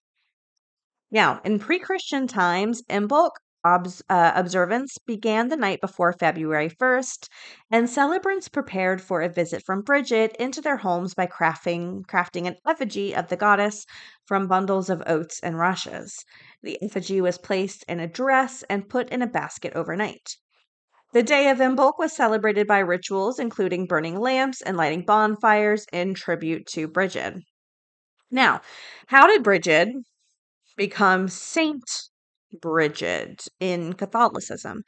Now, 1.11 1.39
in 1.45 1.59
pre-Christian 1.59 2.27
times, 2.27 2.81
Imbolc 2.89 3.31
obs- 3.63 4.03
uh, 4.09 4.33
observance 4.35 4.97
began 4.97 5.47
the 5.47 5.55
night 5.55 5.79
before 5.79 6.11
February 6.11 6.67
1st, 6.67 7.29
and 7.71 7.89
celebrants 7.89 8.49
prepared 8.49 9.01
for 9.01 9.21
a 9.21 9.29
visit 9.29 9.63
from 9.65 9.81
Bridget 9.81 10.35
into 10.37 10.59
their 10.59 10.75
homes 10.75 11.13
by 11.13 11.25
crafting, 11.25 12.05
crafting 12.05 12.47
an 12.47 12.57
effigy 12.67 13.15
of 13.15 13.29
the 13.29 13.37
goddess 13.37 13.85
from 14.25 14.49
bundles 14.49 14.89
of 14.89 15.01
oats 15.07 15.39
and 15.39 15.57
rushes. 15.57 16.25
The 16.63 16.77
effigy 16.83 17.21
was 17.21 17.37
placed 17.37 17.85
in 17.87 18.01
a 18.01 18.07
dress 18.07 18.63
and 18.69 18.89
put 18.89 19.07
in 19.07 19.21
a 19.21 19.27
basket 19.27 19.71
overnight. 19.75 20.35
The 21.13 21.23
day 21.23 21.47
of 21.49 21.59
Imbolc 21.59 21.97
was 21.97 22.11
celebrated 22.13 22.67
by 22.67 22.79
rituals 22.79 23.39
including 23.39 23.85
burning 23.85 24.19
lamps 24.19 24.61
and 24.61 24.75
lighting 24.75 25.05
bonfires 25.05 25.85
in 25.93 26.13
tribute 26.13 26.67
to 26.73 26.89
Brigid. 26.89 27.43
Now, 28.31 28.61
how 29.07 29.27
did 29.27 29.43
Brigid 29.43 29.89
become 30.77 31.27
Saint 31.29 31.83
Brigid 32.61 33.41
in 33.59 33.93
Catholicism. 33.93 34.83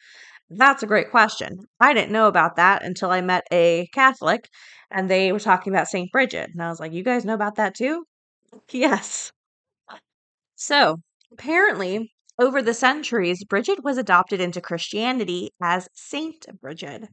That's 0.49 0.83
a 0.83 0.87
great 0.87 1.11
question. 1.11 1.67
I 1.79 1.93
didn't 1.93 2.11
know 2.13 2.27
about 2.27 2.57
that 2.57 2.83
until 2.83 3.11
I 3.11 3.21
met 3.21 3.45
a 3.51 3.87
Catholic 3.93 4.49
and 4.91 5.09
they 5.09 5.31
were 5.31 5.39
talking 5.39 5.73
about 5.73 5.89
St. 5.89 6.11
Bridget. 6.11 6.51
And 6.53 6.63
I 6.63 6.69
was 6.69 6.79
like, 6.79 6.93
You 6.93 7.03
guys 7.03 7.25
know 7.25 7.35
about 7.35 7.55
that 7.55 7.75
too? 7.75 8.05
Yes. 8.71 9.31
So, 10.57 11.01
apparently, 11.31 12.13
over 12.37 12.61
the 12.61 12.73
centuries, 12.73 13.43
Bridget 13.43 13.83
was 13.83 13.97
adopted 13.97 14.41
into 14.41 14.61
Christianity 14.61 15.51
as 15.61 15.87
Saint 15.93 16.45
Bridget. 16.61 17.07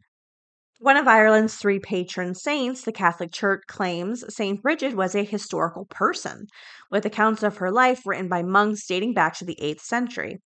One 0.80 0.96
of 0.96 1.06
Ireland's 1.06 1.54
three 1.54 1.78
patron 1.78 2.34
saints, 2.34 2.82
the 2.82 2.90
Catholic 2.90 3.30
Church 3.30 3.62
claims 3.68 4.24
St. 4.34 4.60
Bridget 4.60 4.96
was 4.96 5.14
a 5.14 5.22
historical 5.22 5.84
person, 5.84 6.46
with 6.90 7.06
accounts 7.06 7.44
of 7.44 7.58
her 7.58 7.70
life 7.70 8.02
written 8.04 8.28
by 8.28 8.42
monks 8.42 8.84
dating 8.86 9.14
back 9.14 9.34
to 9.36 9.44
the 9.44 9.56
8th 9.62 9.80
century. 9.80 10.38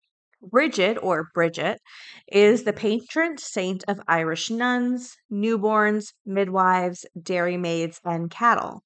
Bridget, 0.43 0.99
or 1.03 1.31
Bridget, 1.33 1.81
is 2.31 2.65
the 2.65 2.75
patron 2.75 3.39
saint 3.39 3.83
of 3.89 3.99
Irish 4.07 4.51
nuns, 4.51 5.17
newborns, 5.33 6.13
midwives, 6.27 7.07
dairymaids, 7.19 7.99
and 8.05 8.31
cattle. 8.31 8.83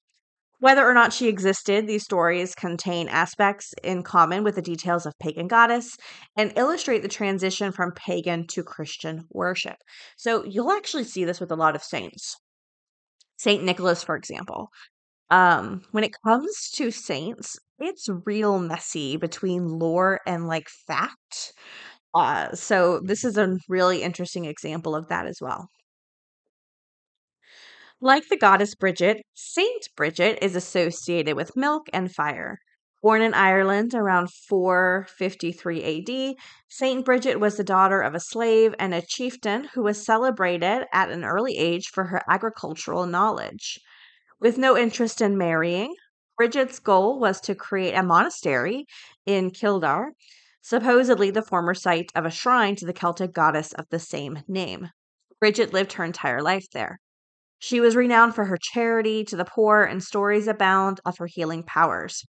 Whether 0.61 0.87
or 0.87 0.93
not 0.93 1.11
she 1.11 1.27
existed, 1.27 1.87
these 1.87 2.03
stories 2.03 2.53
contain 2.53 3.07
aspects 3.09 3.73
in 3.83 4.03
common 4.03 4.43
with 4.43 4.53
the 4.53 4.61
details 4.61 5.07
of 5.07 5.17
pagan 5.19 5.47
goddess 5.47 5.97
and 6.37 6.53
illustrate 6.55 7.01
the 7.01 7.07
transition 7.07 7.71
from 7.71 7.93
pagan 7.93 8.45
to 8.49 8.63
Christian 8.63 9.25
worship. 9.31 9.77
So 10.17 10.45
you'll 10.45 10.71
actually 10.71 11.05
see 11.05 11.25
this 11.25 11.39
with 11.39 11.51
a 11.51 11.55
lot 11.55 11.75
of 11.75 11.81
saints. 11.81 12.35
Saint 13.37 13.63
Nicholas, 13.63 14.03
for 14.03 14.15
example. 14.15 14.69
Um, 15.31 15.81
when 15.93 16.03
it 16.03 16.13
comes 16.23 16.69
to 16.75 16.91
saints, 16.91 17.57
it's 17.79 18.07
real 18.27 18.59
messy 18.59 19.17
between 19.17 19.65
lore 19.65 20.19
and 20.27 20.45
like 20.47 20.69
fact. 20.69 21.53
Uh, 22.13 22.53
so 22.53 22.99
this 23.03 23.23
is 23.23 23.35
a 23.35 23.57
really 23.67 24.03
interesting 24.03 24.45
example 24.45 24.95
of 24.95 25.07
that 25.07 25.25
as 25.25 25.39
well. 25.41 25.69
Like 28.03 28.29
the 28.29 28.37
goddess 28.37 28.73
Bridget, 28.73 29.21
Saint 29.35 29.89
Bridget 29.95 30.39
is 30.41 30.55
associated 30.55 31.35
with 31.35 31.55
milk 31.55 31.87
and 31.93 32.11
fire. 32.11 32.57
Born 33.03 33.21
in 33.21 33.35
Ireland 33.35 33.93
around 33.93 34.33
453 34.49 35.83
AD, 35.83 36.35
Saint 36.67 37.05
Bridget 37.05 37.39
was 37.39 37.57
the 37.57 37.63
daughter 37.63 38.01
of 38.01 38.15
a 38.15 38.19
slave 38.19 38.73
and 38.79 38.95
a 38.95 39.03
chieftain 39.03 39.65
who 39.75 39.83
was 39.83 40.03
celebrated 40.03 40.87
at 40.91 41.11
an 41.11 41.23
early 41.23 41.59
age 41.59 41.89
for 41.89 42.05
her 42.05 42.23
agricultural 42.27 43.05
knowledge. 43.05 43.79
With 44.39 44.57
no 44.57 44.75
interest 44.75 45.21
in 45.21 45.37
marrying, 45.37 45.93
Bridget's 46.37 46.79
goal 46.79 47.19
was 47.19 47.39
to 47.41 47.53
create 47.53 47.93
a 47.93 48.01
monastery 48.01 48.87
in 49.27 49.51
Kildare, 49.51 50.13
supposedly 50.63 51.29
the 51.29 51.43
former 51.43 51.75
site 51.75 52.11
of 52.15 52.25
a 52.25 52.31
shrine 52.31 52.75
to 52.77 52.85
the 52.87 52.93
Celtic 52.93 53.31
goddess 53.31 53.73
of 53.73 53.85
the 53.91 53.99
same 53.99 54.41
name. 54.47 54.89
Bridget 55.39 55.71
lived 55.71 55.93
her 55.93 56.03
entire 56.03 56.41
life 56.41 56.65
there. 56.73 56.99
She 57.63 57.79
was 57.79 57.95
renowned 57.95 58.33
for 58.33 58.45
her 58.45 58.57
charity 58.59 59.23
to 59.25 59.35
the 59.35 59.45
poor, 59.45 59.83
and 59.83 60.01
stories 60.03 60.47
abound 60.47 60.99
of 61.05 61.19
her 61.19 61.27
healing 61.27 61.61
powers. 61.61 62.25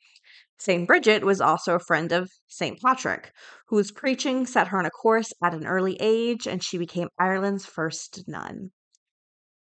St. 0.58 0.88
Bridget 0.88 1.24
was 1.24 1.40
also 1.40 1.76
a 1.76 1.80
friend 1.80 2.12
of 2.12 2.32
St. 2.48 2.82
Patrick, 2.82 3.32
whose 3.68 3.92
preaching 3.92 4.48
set 4.48 4.70
her 4.70 4.80
on 4.80 4.88
a 4.88 4.90
course 4.90 5.32
at 5.44 5.54
an 5.54 5.68
early 5.68 5.98
age, 6.02 6.48
and 6.48 6.64
she 6.64 6.80
became 6.80 7.10
Ireland's 7.20 7.68
first 7.68 8.24
nun. 8.28 8.72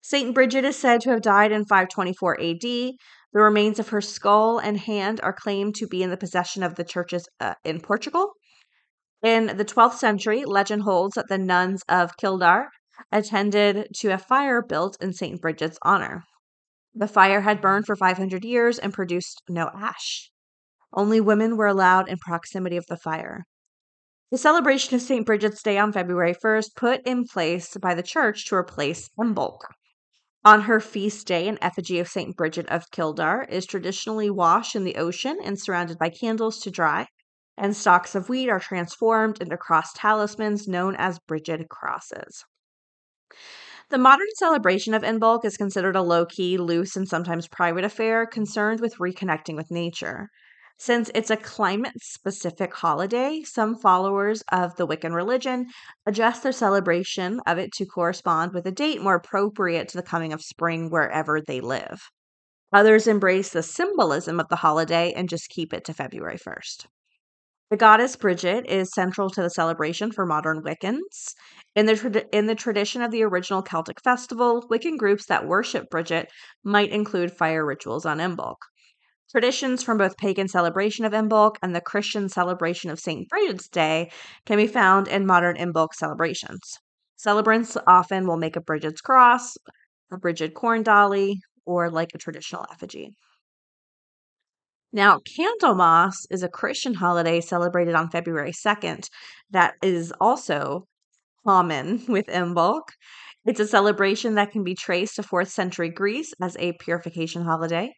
St. 0.00 0.34
Bridget 0.34 0.64
is 0.64 0.78
said 0.78 1.02
to 1.02 1.10
have 1.10 1.20
died 1.20 1.52
in 1.52 1.66
524 1.66 2.40
AD. 2.40 2.62
The 2.62 2.96
remains 3.34 3.78
of 3.78 3.90
her 3.90 4.00
skull 4.00 4.58
and 4.58 4.78
hand 4.78 5.20
are 5.22 5.34
claimed 5.34 5.74
to 5.74 5.86
be 5.86 6.02
in 6.02 6.08
the 6.08 6.16
possession 6.16 6.62
of 6.62 6.76
the 6.76 6.84
churches 6.84 7.28
uh, 7.40 7.56
in 7.62 7.82
Portugal. 7.82 8.32
In 9.22 9.58
the 9.58 9.66
12th 9.66 9.98
century, 9.98 10.46
legend 10.46 10.84
holds 10.84 11.16
that 11.16 11.28
the 11.28 11.36
nuns 11.36 11.82
of 11.90 12.16
Kildare 12.16 12.70
attended 13.12 13.88
to 13.96 14.08
a 14.08 14.18
fire 14.18 14.62
built 14.62 14.96
in 15.00 15.12
St. 15.12 15.40
Bridget's 15.40 15.78
honor. 15.82 16.24
The 16.94 17.08
fire 17.08 17.42
had 17.42 17.60
burned 17.60 17.86
for 17.86 17.96
500 17.96 18.44
years 18.44 18.78
and 18.78 18.92
produced 18.92 19.42
no 19.48 19.70
ash. 19.74 20.30
Only 20.92 21.20
women 21.20 21.56
were 21.56 21.66
allowed 21.66 22.08
in 22.08 22.18
proximity 22.18 22.76
of 22.76 22.86
the 22.86 22.96
fire. 22.96 23.44
The 24.30 24.38
celebration 24.38 24.94
of 24.94 25.02
St. 25.02 25.24
Bridget's 25.24 25.62
Day 25.62 25.78
on 25.78 25.92
February 25.92 26.34
1st 26.34 26.74
put 26.76 27.06
in 27.06 27.24
place 27.24 27.76
by 27.80 27.94
the 27.94 28.02
church 28.02 28.46
to 28.48 28.54
replace 28.54 29.08
Imbolc, 29.18 29.60
on 30.44 30.62
her 30.62 30.78
feast 30.78 31.26
day, 31.26 31.48
an 31.48 31.58
effigy 31.60 31.98
of 31.98 32.08
St. 32.08 32.36
Bridget 32.36 32.68
of 32.68 32.90
Kildare 32.90 33.42
is 33.50 33.66
traditionally 33.66 34.30
washed 34.30 34.76
in 34.76 34.84
the 34.84 34.94
ocean 34.94 35.36
and 35.42 35.60
surrounded 35.60 35.98
by 35.98 36.10
candles 36.10 36.60
to 36.60 36.70
dry, 36.70 37.08
and 37.56 37.76
stalks 37.76 38.14
of 38.14 38.28
wheat 38.28 38.48
are 38.48 38.60
transformed 38.60 39.42
into 39.42 39.56
cross 39.56 39.92
talismans 39.92 40.68
known 40.68 40.94
as 40.96 41.18
Bridget 41.18 41.68
crosses. 41.68 42.44
The 43.90 43.98
modern 43.98 44.26
celebration 44.36 44.92
of 44.92 45.02
Imbolc 45.02 45.44
is 45.44 45.56
considered 45.56 45.96
a 45.96 46.02
low 46.02 46.26
key, 46.26 46.58
loose, 46.58 46.94
and 46.94 47.08
sometimes 47.08 47.48
private 47.48 47.84
affair 47.84 48.26
concerned 48.26 48.80
with 48.80 48.98
reconnecting 48.98 49.56
with 49.56 49.70
nature. 49.70 50.28
Since 50.80 51.10
it's 51.14 51.30
a 51.30 51.36
climate 51.36 51.94
specific 52.00 52.72
holiday, 52.72 53.42
some 53.42 53.74
followers 53.74 54.44
of 54.52 54.76
the 54.76 54.86
Wiccan 54.86 55.12
religion 55.12 55.66
adjust 56.06 56.42
their 56.42 56.52
celebration 56.52 57.40
of 57.46 57.58
it 57.58 57.72
to 57.72 57.86
correspond 57.86 58.52
with 58.52 58.64
a 58.66 58.70
date 58.70 59.02
more 59.02 59.16
appropriate 59.16 59.88
to 59.88 59.96
the 59.96 60.04
coming 60.04 60.32
of 60.32 60.40
spring 60.40 60.88
wherever 60.88 61.40
they 61.40 61.60
live. 61.60 62.00
Others 62.72 63.06
embrace 63.06 63.48
the 63.50 63.62
symbolism 63.62 64.38
of 64.38 64.48
the 64.50 64.56
holiday 64.56 65.12
and 65.12 65.28
just 65.28 65.48
keep 65.48 65.72
it 65.72 65.84
to 65.86 65.94
February 65.94 66.38
1st. 66.38 66.86
The 67.70 67.76
goddess 67.76 68.16
Bridget 68.16 68.66
is 68.66 68.92
central 68.94 69.28
to 69.30 69.42
the 69.42 69.50
celebration 69.50 70.12
for 70.12 70.24
modern 70.24 70.62
Wiccans. 70.62 71.34
In 71.78 71.86
the, 71.86 72.26
in 72.32 72.46
the 72.46 72.56
tradition 72.56 73.02
of 73.02 73.12
the 73.12 73.22
original 73.22 73.62
Celtic 73.62 74.00
festival, 74.00 74.66
Wiccan 74.68 74.98
groups 74.98 75.26
that 75.26 75.46
worship 75.46 75.88
Bridget 75.88 76.28
might 76.64 76.90
include 76.90 77.30
fire 77.30 77.64
rituals 77.64 78.04
on 78.04 78.18
Imbolc. 78.18 78.56
Traditions 79.30 79.84
from 79.84 79.96
both 79.96 80.16
pagan 80.16 80.48
celebration 80.48 81.04
of 81.04 81.12
Imbolc 81.12 81.54
and 81.62 81.76
the 81.76 81.80
Christian 81.80 82.28
celebration 82.28 82.90
of 82.90 82.98
St. 82.98 83.28
Bridget's 83.28 83.68
Day 83.68 84.10
can 84.44 84.56
be 84.56 84.66
found 84.66 85.06
in 85.06 85.24
modern 85.24 85.56
Imbolc 85.56 85.94
celebrations. 85.94 86.60
Celebrants 87.14 87.76
often 87.86 88.26
will 88.26 88.38
make 88.38 88.56
a 88.56 88.60
Bridget's 88.60 89.00
cross, 89.00 89.56
a 90.10 90.18
Bridget 90.18 90.54
corn 90.54 90.82
dolly, 90.82 91.38
or 91.64 91.92
like 91.92 92.10
a 92.12 92.18
traditional 92.18 92.66
effigy. 92.72 93.12
Now, 94.92 95.20
Candlemas 95.20 96.26
is 96.28 96.42
a 96.42 96.48
Christian 96.48 96.94
holiday 96.94 97.40
celebrated 97.40 97.94
on 97.94 98.10
February 98.10 98.50
2nd 98.50 99.08
that 99.52 99.74
is 99.80 100.12
also 100.20 100.88
common 101.48 102.04
with 102.08 102.26
Imbolc. 102.26 102.82
It's 103.46 103.58
a 103.58 103.66
celebration 103.66 104.34
that 104.34 104.50
can 104.50 104.64
be 104.64 104.74
traced 104.74 105.16
to 105.16 105.22
4th 105.22 105.48
century 105.48 105.88
Greece 105.88 106.34
as 106.42 106.54
a 106.58 106.74
purification 106.74 107.42
holiday 107.42 107.90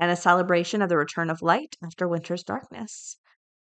and 0.00 0.10
a 0.10 0.16
celebration 0.16 0.80
of 0.80 0.88
the 0.88 0.96
return 0.96 1.28
of 1.28 1.42
light 1.42 1.76
after 1.84 2.08
winter's 2.08 2.42
darkness. 2.42 3.18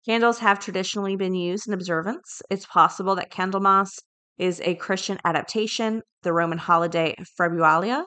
Candles 0.06 0.38
have 0.38 0.60
traditionally 0.60 1.16
been 1.16 1.34
used 1.34 1.66
in 1.66 1.74
observance. 1.74 2.42
It's 2.48 2.64
possible 2.66 3.16
that 3.16 3.32
Candlemas 3.32 3.90
is 4.38 4.60
a 4.60 4.76
Christian 4.76 5.18
adaptation, 5.24 6.02
the 6.22 6.32
Roman 6.32 6.58
holiday 6.58 7.16
Februalia, 7.36 8.04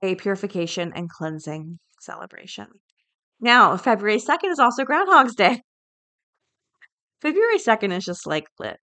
a 0.00 0.14
purification 0.14 0.90
and 0.94 1.10
cleansing 1.10 1.78
celebration. 2.00 2.68
Now, 3.40 3.76
February 3.76 4.20
2nd 4.20 4.52
is 4.52 4.58
also 4.58 4.84
Groundhog's 4.84 5.34
Day. 5.34 5.60
February 7.20 7.58
2nd 7.58 7.92
is 7.92 8.06
just 8.06 8.26
like 8.26 8.46
lit. 8.58 8.78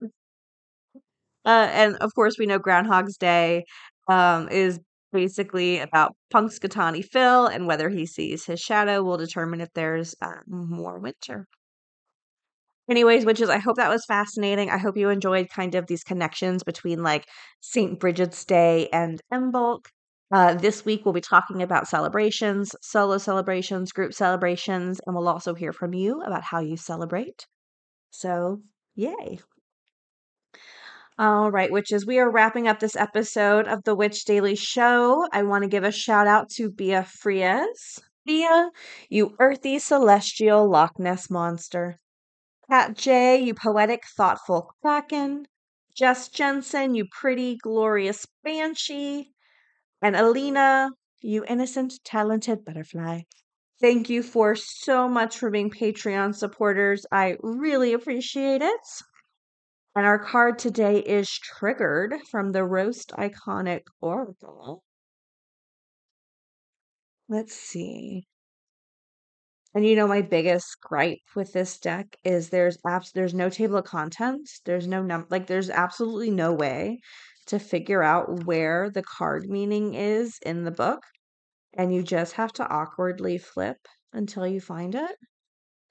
Uh, 1.44 1.68
and 1.72 1.96
of 1.96 2.14
course, 2.14 2.36
we 2.38 2.46
know 2.46 2.58
Groundhog's 2.58 3.16
Day 3.16 3.64
um, 4.08 4.48
is 4.48 4.80
basically 5.12 5.78
about 5.78 6.14
Punxsutawney 6.32 7.04
Phil 7.04 7.46
and 7.46 7.66
whether 7.66 7.88
he 7.88 8.06
sees 8.06 8.46
his 8.46 8.60
shadow 8.60 9.02
will 9.02 9.16
determine 9.16 9.60
if 9.60 9.68
there's 9.74 10.14
uh, 10.20 10.40
more 10.46 10.98
winter. 10.98 11.46
Anyways, 12.88 13.24
witches, 13.24 13.48
I 13.48 13.58
hope 13.58 13.76
that 13.76 13.88
was 13.90 14.04
fascinating. 14.04 14.70
I 14.70 14.76
hope 14.78 14.96
you 14.96 15.08
enjoyed 15.08 15.48
kind 15.48 15.74
of 15.74 15.86
these 15.86 16.04
connections 16.04 16.62
between 16.62 17.02
like 17.02 17.26
St. 17.60 17.98
Bridget's 17.98 18.44
Day 18.44 18.88
and 18.92 19.20
Imbolc. 19.32 19.86
Uh, 20.30 20.54
this 20.54 20.84
week, 20.84 21.04
we'll 21.04 21.14
be 21.14 21.20
talking 21.20 21.62
about 21.62 21.88
celebrations, 21.88 22.74
solo 22.82 23.18
celebrations, 23.18 23.92
group 23.92 24.12
celebrations, 24.12 25.00
and 25.06 25.14
we'll 25.14 25.28
also 25.28 25.54
hear 25.54 25.72
from 25.72 25.94
you 25.94 26.22
about 26.22 26.42
how 26.42 26.60
you 26.60 26.76
celebrate. 26.76 27.46
So, 28.10 28.62
yay. 28.96 29.40
All 31.16 31.52
right, 31.52 31.70
witches, 31.70 32.04
we 32.04 32.18
are 32.18 32.28
wrapping 32.28 32.66
up 32.66 32.80
this 32.80 32.96
episode 32.96 33.68
of 33.68 33.84
the 33.84 33.94
Witch 33.94 34.24
Daily 34.24 34.56
Show. 34.56 35.28
I 35.30 35.44
want 35.44 35.62
to 35.62 35.68
give 35.68 35.84
a 35.84 35.92
shout 35.92 36.26
out 36.26 36.50
to 36.56 36.72
Bia 36.72 37.04
Frias. 37.04 38.00
Bia, 38.26 38.72
you 39.08 39.36
earthy 39.38 39.78
celestial 39.78 40.68
Loch 40.68 40.98
Ness 40.98 41.30
monster. 41.30 42.00
Cat 42.68 42.96
J, 42.96 43.40
you 43.40 43.54
poetic, 43.54 44.02
thoughtful 44.16 44.72
kraken. 44.82 45.46
Jess 45.94 46.28
Jensen, 46.30 46.96
you 46.96 47.06
pretty, 47.08 47.58
glorious 47.58 48.26
banshee. 48.42 49.30
And 50.02 50.16
Alina, 50.16 50.90
you 51.20 51.44
innocent, 51.46 52.00
talented 52.02 52.64
butterfly. 52.64 53.20
Thank 53.80 54.10
you 54.10 54.20
for 54.20 54.56
so 54.56 55.08
much 55.08 55.38
for 55.38 55.48
being 55.48 55.70
Patreon 55.70 56.34
supporters. 56.34 57.06
I 57.12 57.36
really 57.40 57.92
appreciate 57.92 58.62
it. 58.62 58.80
And 59.96 60.06
our 60.06 60.18
card 60.18 60.58
today 60.60 61.00
is 61.00 61.28
Triggered 61.30 62.20
from 62.30 62.52
the 62.52 62.64
Roast 62.64 63.10
Iconic 63.10 63.82
Oracle. 64.00 64.84
Let's 67.28 67.52
see. 67.54 68.26
And 69.74 69.86
you 69.86 69.94
know 69.94 70.08
my 70.08 70.20
biggest 70.20 70.80
gripe 70.80 71.22
with 71.36 71.52
this 71.52 71.78
deck 71.78 72.16
is 72.24 72.50
there's 72.50 72.78
abs 72.84 73.12
there's 73.12 73.34
no 73.34 73.48
table 73.50 73.76
of 73.76 73.84
contents. 73.84 74.60
There's 74.64 74.88
no 74.88 75.02
num 75.02 75.26
like 75.30 75.46
there's 75.46 75.70
absolutely 75.70 76.30
no 76.30 76.52
way 76.52 76.98
to 77.46 77.58
figure 77.58 78.02
out 78.02 78.44
where 78.46 78.90
the 78.90 79.02
card 79.02 79.48
meaning 79.48 79.94
is 79.94 80.38
in 80.44 80.64
the 80.64 80.70
book. 80.70 81.02
And 81.74 81.94
you 81.94 82.02
just 82.02 82.34
have 82.34 82.52
to 82.54 82.68
awkwardly 82.68 83.38
flip 83.38 83.86
until 84.12 84.46
you 84.46 84.60
find 84.60 84.94
it. 84.94 85.16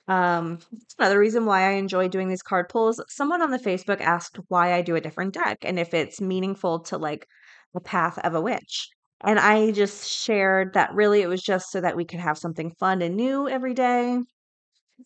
Um, 0.08 0.60
another 1.00 1.20
reason 1.20 1.46
why 1.46 1.62
I 1.70 1.72
enjoy 1.72 2.08
doing 2.10 2.28
these 2.28 2.42
card 2.44 2.70
pulls. 2.70 3.02
Someone 3.10 3.42
on 3.42 3.52
the 3.52 3.60
Facebook 3.60 4.02
asked 4.02 4.38
why 4.50 4.74
I 4.74 4.82
do 4.82 4.96
a 4.96 5.02
different 5.02 5.34
deck 5.34 5.60
and 5.62 5.80
if 5.80 5.94
it's 5.94 6.20
meaningful 6.22 6.80
to 6.82 6.98
like 6.98 7.28
the 7.74 7.80
path 7.82 8.20
of 8.20 8.36
a 8.36 8.42
witch. 8.42 8.90
And 9.22 9.40
I 9.40 9.72
just 9.72 10.10
shared 10.10 10.74
that 10.74 10.94
really 10.94 11.22
it 11.22 11.28
was 11.30 11.42
just 11.42 11.72
so 11.72 11.80
that 11.82 11.96
we 11.96 12.06
could 12.06 12.20
have 12.20 12.38
something 12.38 12.72
fun 12.72 13.02
and 13.02 13.16
new 13.16 13.48
every 13.48 13.74
day. 13.74 14.20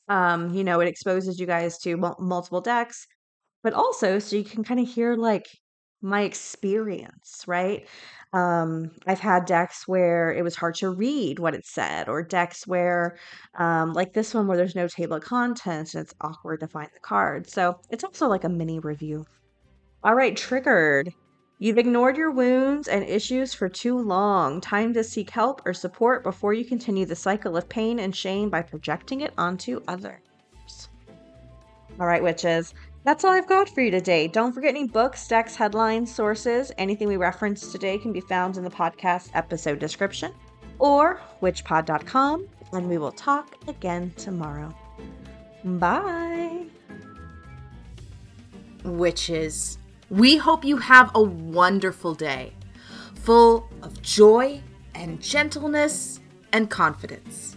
Um, 0.10 0.54
you 0.54 0.64
know, 0.64 0.80
it 0.80 0.88
exposes 0.88 1.40
you 1.40 1.46
guys 1.46 1.78
to 1.80 1.98
mul- 1.98 2.18
multiple 2.20 2.62
decks, 2.62 3.08
but 3.64 3.74
also 3.74 4.20
so 4.20 4.36
you 4.36 4.44
can 4.44 4.64
kind 4.64 4.80
of 4.80 4.88
hear 4.88 5.16
like 5.16 5.46
my 6.02 6.22
experience, 6.22 7.44
right? 7.48 7.88
Um, 8.34 8.92
I've 9.08 9.20
had 9.20 9.46
decks 9.46 9.88
where 9.88 10.32
it 10.34 10.44
was 10.44 10.56
hard 10.56 10.76
to 10.76 10.90
read 10.90 11.40
what 11.40 11.56
it 11.56 11.66
said, 11.66 12.08
or 12.08 12.22
decks 12.22 12.68
where, 12.68 13.18
um, 13.58 13.94
like 13.94 14.14
this 14.14 14.34
one, 14.34 14.48
where 14.48 14.58
there's 14.58 14.76
no 14.76 14.88
table 14.88 15.18
of 15.18 15.24
contents 15.24 15.96
and 15.96 16.04
it's 16.04 16.14
awkward 16.22 16.60
to 16.60 16.68
find 16.68 16.90
the 16.94 17.00
card. 17.00 17.50
So 17.50 17.80
it's 17.90 18.04
also 18.04 18.28
like 18.28 18.44
a 18.44 18.50
mini 18.50 18.80
review. 18.80 19.26
All 20.04 20.14
right, 20.14 20.36
triggered. 20.36 21.14
You've 21.60 21.80
ignored 21.80 22.18
your 22.18 22.30
wounds 22.30 22.88
and 22.88 23.04
issues 23.04 23.56
for 23.56 23.68
too 23.68 23.98
long. 23.98 24.62
Time 24.62 24.94
to 24.94 25.04
seek 25.04 25.32
help 25.32 25.64
or 25.66 25.74
support 25.74 26.22
before 26.24 26.54
you 26.54 26.64
continue 26.64 27.06
the 27.06 27.16
cycle 27.16 27.58
of 27.58 27.68
pain 27.68 27.98
and 28.00 28.16
shame 28.16 28.52
by 28.52 28.62
projecting 28.62 29.22
it 29.22 29.34
onto 29.40 29.82
others. 29.88 30.20
All 32.00 32.06
right, 32.06 32.22
witches. 32.22 32.76
That's 33.08 33.24
all 33.24 33.32
I've 33.32 33.48
got 33.48 33.70
for 33.70 33.80
you 33.80 33.90
today. 33.90 34.28
Don't 34.28 34.52
forget 34.52 34.72
any 34.76 34.86
books, 34.86 35.26
decks, 35.30 35.56
headlines, 35.56 36.14
sources. 36.14 36.74
Anything 36.78 37.08
we 37.08 37.16
referenced 37.16 37.72
today 37.72 37.98
can 37.98 38.12
be 38.12 38.20
found 38.20 38.58
in 38.58 38.66
the 38.66 38.70
podcast 38.70 39.30
episode 39.34 39.80
description 39.80 40.34
or 40.78 41.22
witchpod.com, 41.42 42.50
and 42.74 42.90
we 42.90 42.98
will 42.98 43.14
talk 43.14 43.56
again 43.70 44.12
tomorrow. 44.18 44.76
Bye. 45.64 46.66
Witches, 48.84 49.78
we 50.10 50.36
hope 50.36 50.66
you 50.66 50.76
have 50.76 51.10
a 51.16 51.24
wonderful 51.24 52.14
day, 52.14 52.52
full 53.16 53.70
of 53.84 54.02
joy 54.02 54.62
and 54.96 55.22
gentleness 55.22 56.20
and 56.52 56.70
confidence. 56.70 57.57